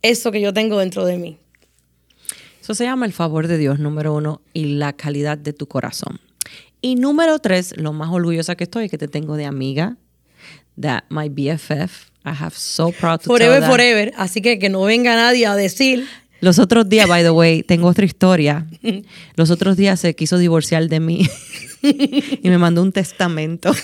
eso 0.00 0.32
que 0.32 0.40
yo 0.40 0.54
tengo 0.54 0.78
dentro 0.78 1.04
de 1.04 1.18
mí. 1.18 1.38
Eso 2.68 2.74
se 2.74 2.84
llama 2.84 3.06
el 3.06 3.14
favor 3.14 3.46
de 3.46 3.56
Dios, 3.56 3.78
número 3.78 4.14
uno, 4.14 4.42
y 4.52 4.74
la 4.74 4.92
calidad 4.92 5.38
de 5.38 5.54
tu 5.54 5.68
corazón. 5.68 6.20
Y 6.82 6.96
número 6.96 7.38
tres, 7.38 7.74
lo 7.78 7.94
más 7.94 8.10
orgullosa 8.10 8.56
que 8.56 8.64
estoy 8.64 8.84
es 8.84 8.90
que 8.90 8.98
te 8.98 9.08
tengo 9.08 9.36
de 9.38 9.46
amiga, 9.46 9.96
that 10.78 11.04
my 11.08 11.30
BFF. 11.30 12.10
I 12.26 12.34
have 12.38 12.54
so 12.54 12.92
proud 12.92 13.20
to 13.20 13.24
forever, 13.24 13.60
tell 13.60 13.70
forever. 13.70 14.12
Así 14.18 14.42
que 14.42 14.58
que 14.58 14.68
no 14.68 14.82
venga 14.82 15.16
nadie 15.16 15.46
a 15.46 15.54
decir 15.54 16.06
los 16.40 16.58
otros 16.58 16.86
días, 16.90 17.08
by 17.08 17.22
the 17.22 17.30
way, 17.30 17.62
tengo 17.62 17.88
otra 17.88 18.04
historia. 18.04 18.66
Los 19.34 19.50
otros 19.50 19.78
días 19.78 19.98
se 19.98 20.14
quiso 20.14 20.36
divorciar 20.36 20.88
de 20.88 21.00
mí 21.00 21.26
y 21.82 22.50
me 22.50 22.58
mandó 22.58 22.82
un 22.82 22.92
testamento. 22.92 23.74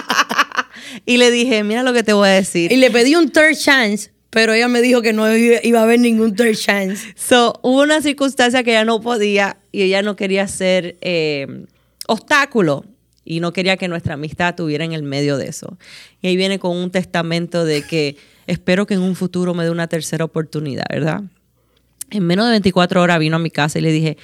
y 1.04 1.18
le 1.18 1.30
dije, 1.30 1.62
mira 1.62 1.82
lo 1.82 1.92
que 1.92 2.02
te 2.02 2.14
voy 2.14 2.28
a 2.30 2.32
decir. 2.32 2.72
Y 2.72 2.76
le 2.76 2.90
pedí 2.90 3.16
un 3.16 3.28
third 3.28 3.54
chance, 3.54 4.10
pero 4.36 4.52
ella 4.52 4.68
me 4.68 4.82
dijo 4.82 5.00
que 5.00 5.14
no 5.14 5.34
iba 5.34 5.80
a 5.80 5.82
haber 5.84 5.98
ningún 5.98 6.34
third 6.34 6.56
chance. 6.56 7.14
So, 7.16 7.58
hubo 7.62 7.80
una 7.80 8.02
circunstancia 8.02 8.62
que 8.62 8.72
ella 8.72 8.84
no 8.84 9.00
podía 9.00 9.56
y 9.72 9.80
ella 9.80 10.02
no 10.02 10.14
quería 10.14 10.46
ser 10.46 10.98
eh, 11.00 11.64
obstáculo 12.06 12.84
y 13.24 13.40
no 13.40 13.54
quería 13.54 13.78
que 13.78 13.88
nuestra 13.88 14.12
amistad 14.12 14.50
estuviera 14.50 14.84
en 14.84 14.92
el 14.92 15.04
medio 15.04 15.38
de 15.38 15.48
eso. 15.48 15.78
Y 16.20 16.26
ahí 16.26 16.36
viene 16.36 16.58
con 16.58 16.76
un 16.76 16.90
testamento 16.90 17.64
de 17.64 17.80
que 17.80 18.18
espero 18.46 18.86
que 18.86 18.92
en 18.92 19.00
un 19.00 19.16
futuro 19.16 19.54
me 19.54 19.64
dé 19.64 19.70
una 19.70 19.86
tercera 19.86 20.26
oportunidad, 20.26 20.84
¿verdad? 20.90 21.22
En 22.10 22.22
menos 22.24 22.44
de 22.44 22.50
24 22.50 23.00
horas 23.00 23.18
vino 23.18 23.36
a 23.36 23.38
mi 23.38 23.50
casa 23.50 23.78
y 23.78 23.82
le 23.82 23.90
dije, 23.90 24.18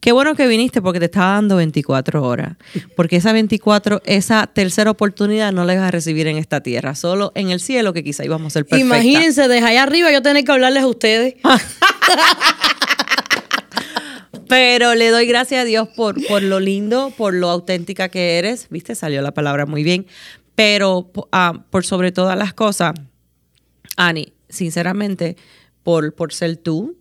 qué 0.00 0.12
bueno 0.12 0.34
que 0.34 0.46
viniste 0.46 0.80
porque 0.82 0.98
te 0.98 1.06
estaba 1.06 1.32
dando 1.34 1.56
24 1.56 2.22
horas. 2.22 2.56
Porque 2.96 3.16
esa 3.16 3.32
24, 3.32 4.02
esa 4.04 4.46
tercera 4.46 4.90
oportunidad 4.90 5.52
no 5.52 5.64
la 5.64 5.74
ibas 5.74 5.88
a 5.88 5.90
recibir 5.90 6.26
en 6.26 6.36
esta 6.36 6.60
tierra, 6.62 6.94
solo 6.94 7.32
en 7.34 7.50
el 7.50 7.60
cielo 7.60 7.92
que 7.92 8.04
quizá 8.04 8.24
íbamos 8.24 8.48
a 8.48 8.50
ser 8.50 8.66
perfecta. 8.66 8.86
Imagínense, 8.86 9.48
desde 9.48 9.66
allá 9.66 9.82
arriba 9.82 10.12
yo 10.12 10.22
tener 10.22 10.44
que 10.44 10.52
hablarles 10.52 10.82
a 10.82 10.86
ustedes. 10.86 11.34
Pero 14.48 14.94
le 14.94 15.10
doy 15.10 15.26
gracias 15.26 15.60
a 15.62 15.64
Dios 15.64 15.88
por, 15.94 16.16
por 16.26 16.42
lo 16.42 16.58
lindo, 16.58 17.12
por 17.16 17.34
lo 17.34 17.50
auténtica 17.50 18.08
que 18.08 18.38
eres. 18.38 18.68
Viste, 18.70 18.94
salió 18.94 19.20
la 19.20 19.32
palabra 19.32 19.66
muy 19.66 19.82
bien. 19.82 20.06
Pero 20.54 21.12
ah, 21.32 21.64
por 21.70 21.84
sobre 21.84 22.12
todas 22.12 22.36
las 22.36 22.54
cosas, 22.54 22.94
Ani, 23.96 24.32
sinceramente, 24.48 25.36
por, 25.82 26.14
por 26.14 26.32
ser 26.32 26.56
tú, 26.56 26.96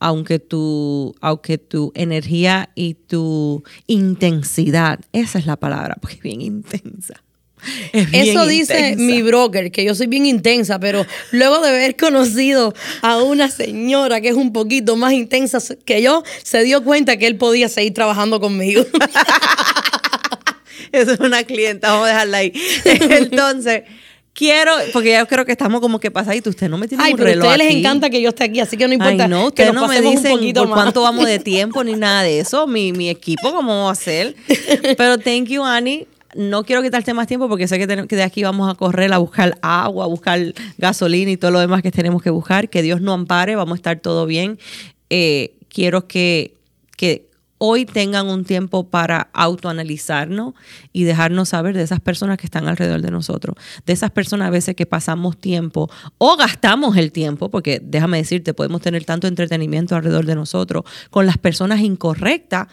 aunque 0.00 0.38
tu, 0.38 1.14
aunque 1.20 1.58
tu 1.58 1.92
energía 1.94 2.70
y 2.74 2.94
tu 2.94 3.62
intensidad, 3.86 5.00
esa 5.12 5.38
es 5.38 5.46
la 5.46 5.56
palabra, 5.56 5.96
porque 6.00 6.16
es 6.16 6.22
bien 6.22 6.40
intensa. 6.40 7.22
Eso 7.92 8.46
dice 8.46 8.96
mi 8.96 9.22
broker, 9.22 9.70
que 9.70 9.84
yo 9.84 9.94
soy 9.94 10.06
bien 10.06 10.26
intensa, 10.26 10.78
pero 10.78 11.04
luego 11.32 11.60
de 11.60 11.70
haber 11.70 11.96
conocido 11.96 12.74
a 13.02 13.22
una 13.22 13.50
señora 13.50 14.20
que 14.20 14.28
es 14.28 14.36
un 14.36 14.52
poquito 14.52 14.96
más 14.96 15.12
intensa 15.12 15.58
que 15.84 16.02
yo, 16.02 16.22
se 16.42 16.62
dio 16.62 16.84
cuenta 16.84 17.16
que 17.16 17.26
él 17.26 17.36
podía 17.36 17.68
seguir 17.68 17.94
trabajando 17.94 18.40
conmigo. 18.40 18.84
Esa 20.92 21.12
es 21.12 21.20
una 21.20 21.44
clienta, 21.44 21.92
vamos 21.92 22.06
a 22.06 22.12
dejarla 22.12 22.38
ahí. 22.38 22.52
Entonces, 22.84 23.82
quiero, 24.38 24.70
porque 24.92 25.10
ya 25.10 25.26
creo 25.26 25.44
que 25.44 25.50
estamos 25.50 25.80
como 25.80 25.98
que 25.98 26.12
pasaditos. 26.12 26.52
Usted 26.52 26.68
no 26.68 26.78
me 26.78 26.86
tiene 26.86 27.02
Ay, 27.02 27.12
un 27.12 27.18
pero 27.18 27.30
reloj. 27.30 27.46
A 27.46 27.50
ustedes 27.50 27.68
les 27.68 27.76
encanta 27.76 28.08
que 28.08 28.22
yo 28.22 28.28
esté 28.28 28.44
aquí, 28.44 28.60
así 28.60 28.76
que 28.76 28.86
no 28.86 28.94
importa. 28.94 29.24
Ay, 29.24 29.28
no, 29.30 29.46
ustedes 29.48 29.74
no 29.74 29.88
me 29.88 30.00
dicen 30.00 30.54
por 30.54 30.68
cuánto 30.70 31.02
vamos 31.02 31.26
de 31.26 31.38
tiempo 31.40 31.82
ni 31.82 31.94
nada 31.94 32.22
de 32.22 32.38
eso. 32.38 32.68
Mi, 32.68 32.92
mi 32.92 33.08
equipo, 33.08 33.50
cómo 33.50 33.68
vamos 33.68 33.88
a 33.88 33.92
hacer. 33.92 34.36
Pero 34.96 35.18
thank 35.18 35.46
you, 35.46 35.64
Annie. 35.64 36.06
No 36.36 36.62
quiero 36.62 36.82
quitarte 36.82 37.14
más 37.14 37.26
tiempo 37.26 37.48
porque 37.48 37.66
sé 37.66 37.78
que, 37.78 37.86
de 37.86 38.22
aquí 38.22 38.44
vamos 38.44 38.70
a 38.70 38.76
correr 38.76 39.12
a 39.12 39.18
buscar 39.18 39.58
agua, 39.60 40.04
a 40.04 40.08
buscar 40.08 40.54
gasolina 40.76 41.30
y 41.32 41.36
todo 41.36 41.50
lo 41.50 41.58
demás 41.58 41.82
que 41.82 41.90
tenemos 41.90 42.22
que 42.22 42.30
buscar. 42.30 42.68
Que 42.68 42.82
Dios 42.82 43.00
nos 43.00 43.14
ampare, 43.14 43.56
vamos 43.56 43.72
a 43.72 43.76
estar 43.76 43.98
todo 43.98 44.24
bien. 44.26 44.58
Eh, 45.10 45.54
quiero 45.68 46.06
que, 46.06 46.54
que 46.96 47.27
hoy 47.58 47.84
tengan 47.84 48.28
un 48.28 48.44
tiempo 48.44 48.88
para 48.88 49.28
autoanalizarnos 49.32 50.54
y 50.92 51.04
dejarnos 51.04 51.50
saber 51.50 51.76
de 51.76 51.82
esas 51.82 52.00
personas 52.00 52.38
que 52.38 52.46
están 52.46 52.68
alrededor 52.68 53.02
de 53.02 53.10
nosotros, 53.10 53.56
de 53.84 53.92
esas 53.92 54.10
personas 54.10 54.48
a 54.48 54.50
veces 54.50 54.74
que 54.74 54.86
pasamos 54.86 55.36
tiempo 55.36 55.90
o 56.18 56.36
gastamos 56.36 56.96
el 56.96 57.12
tiempo, 57.12 57.50
porque 57.50 57.80
déjame 57.82 58.18
decirte, 58.18 58.54
podemos 58.54 58.80
tener 58.80 59.04
tanto 59.04 59.26
entretenimiento 59.26 59.96
alrededor 59.96 60.24
de 60.24 60.34
nosotros 60.34 60.84
con 61.10 61.26
las 61.26 61.38
personas 61.38 61.80
incorrectas, 61.80 62.68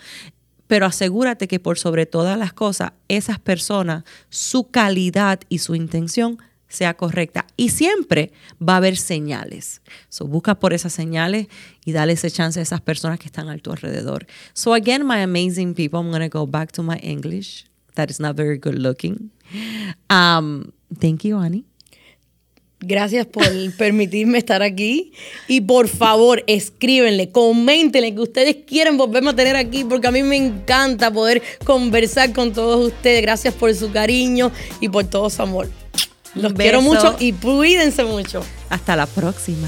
pero 0.68 0.86
asegúrate 0.86 1.48
que 1.48 1.60
por 1.60 1.78
sobre 1.78 2.06
todas 2.06 2.38
las 2.38 2.54
cosas, 2.54 2.94
esas 3.08 3.40
personas, 3.40 4.04
su 4.30 4.70
calidad 4.70 5.40
y 5.50 5.60
su 5.60 5.76
intención 5.76 6.40
sea 6.68 6.94
correcta. 6.96 7.46
Y 7.58 7.70
siempre 7.70 8.32
va 8.62 8.74
a 8.74 8.78
haber 8.78 8.98
señales. 8.98 9.82
So, 10.10 10.28
busca 10.28 10.56
por 10.56 10.74
esas 10.74 10.94
señales 10.94 11.48
y 11.86 11.92
dale 11.92 12.14
ese 12.14 12.32
chance 12.32 12.60
a 12.60 12.64
esas 12.64 12.82
personas 12.82 13.20
que 13.20 13.28
están 13.28 13.50
a 13.50 13.58
tu 13.58 13.72
alrededor. 13.72 14.28
So, 14.54 14.74
again, 14.74 15.06
my 15.06 15.22
amazing 15.22 15.74
people, 15.74 16.00
I'm 16.00 16.10
going 16.10 16.28
to 16.28 16.38
go 16.38 16.46
back 16.46 16.72
to 16.74 16.84
my 16.84 16.98
English. 17.02 17.66
That 17.96 18.10
is 18.10 18.20
not 18.20 18.36
very 18.36 18.58
good 18.58 18.76
looking. 18.76 19.32
Um, 20.10 20.72
thank 21.00 21.24
you, 21.24 21.40
Annie. 21.40 21.66
Gracias 22.80 23.26
por 23.26 23.46
permitirme 23.78 24.38
estar 24.38 24.62
aquí. 24.62 25.14
Y 25.48 25.62
por 25.62 25.88
favor, 25.88 26.44
escríbenle, 26.46 27.30
coméntenle 27.32 28.14
que 28.14 28.22
ustedes 28.22 28.58
quieren 28.68 28.98
volverme 28.98 29.32
a 29.32 29.36
tener 29.36 29.56
aquí, 29.56 29.84
porque 29.84 30.08
a 30.08 30.12
mí 30.12 30.24
me 30.24 30.36
encanta 30.36 31.12
poder 31.12 31.42
conversar 31.66 32.34
con 32.34 32.54
todos 32.54 32.88
ustedes. 32.88 33.22
Gracias 33.22 33.54
por 33.54 33.74
su 33.74 33.92
cariño 33.92 34.52
y 34.82 34.90
por 34.90 35.06
todo 35.06 35.30
su 35.30 35.42
amor. 35.42 35.70
Los 36.36 36.54
quiero 36.54 36.82
mucho 36.82 37.16
y 37.20 37.34
cuídense 37.34 38.04
mucho. 38.04 38.42
Hasta 38.70 38.96
la 38.96 39.06
próxima. 39.06 39.68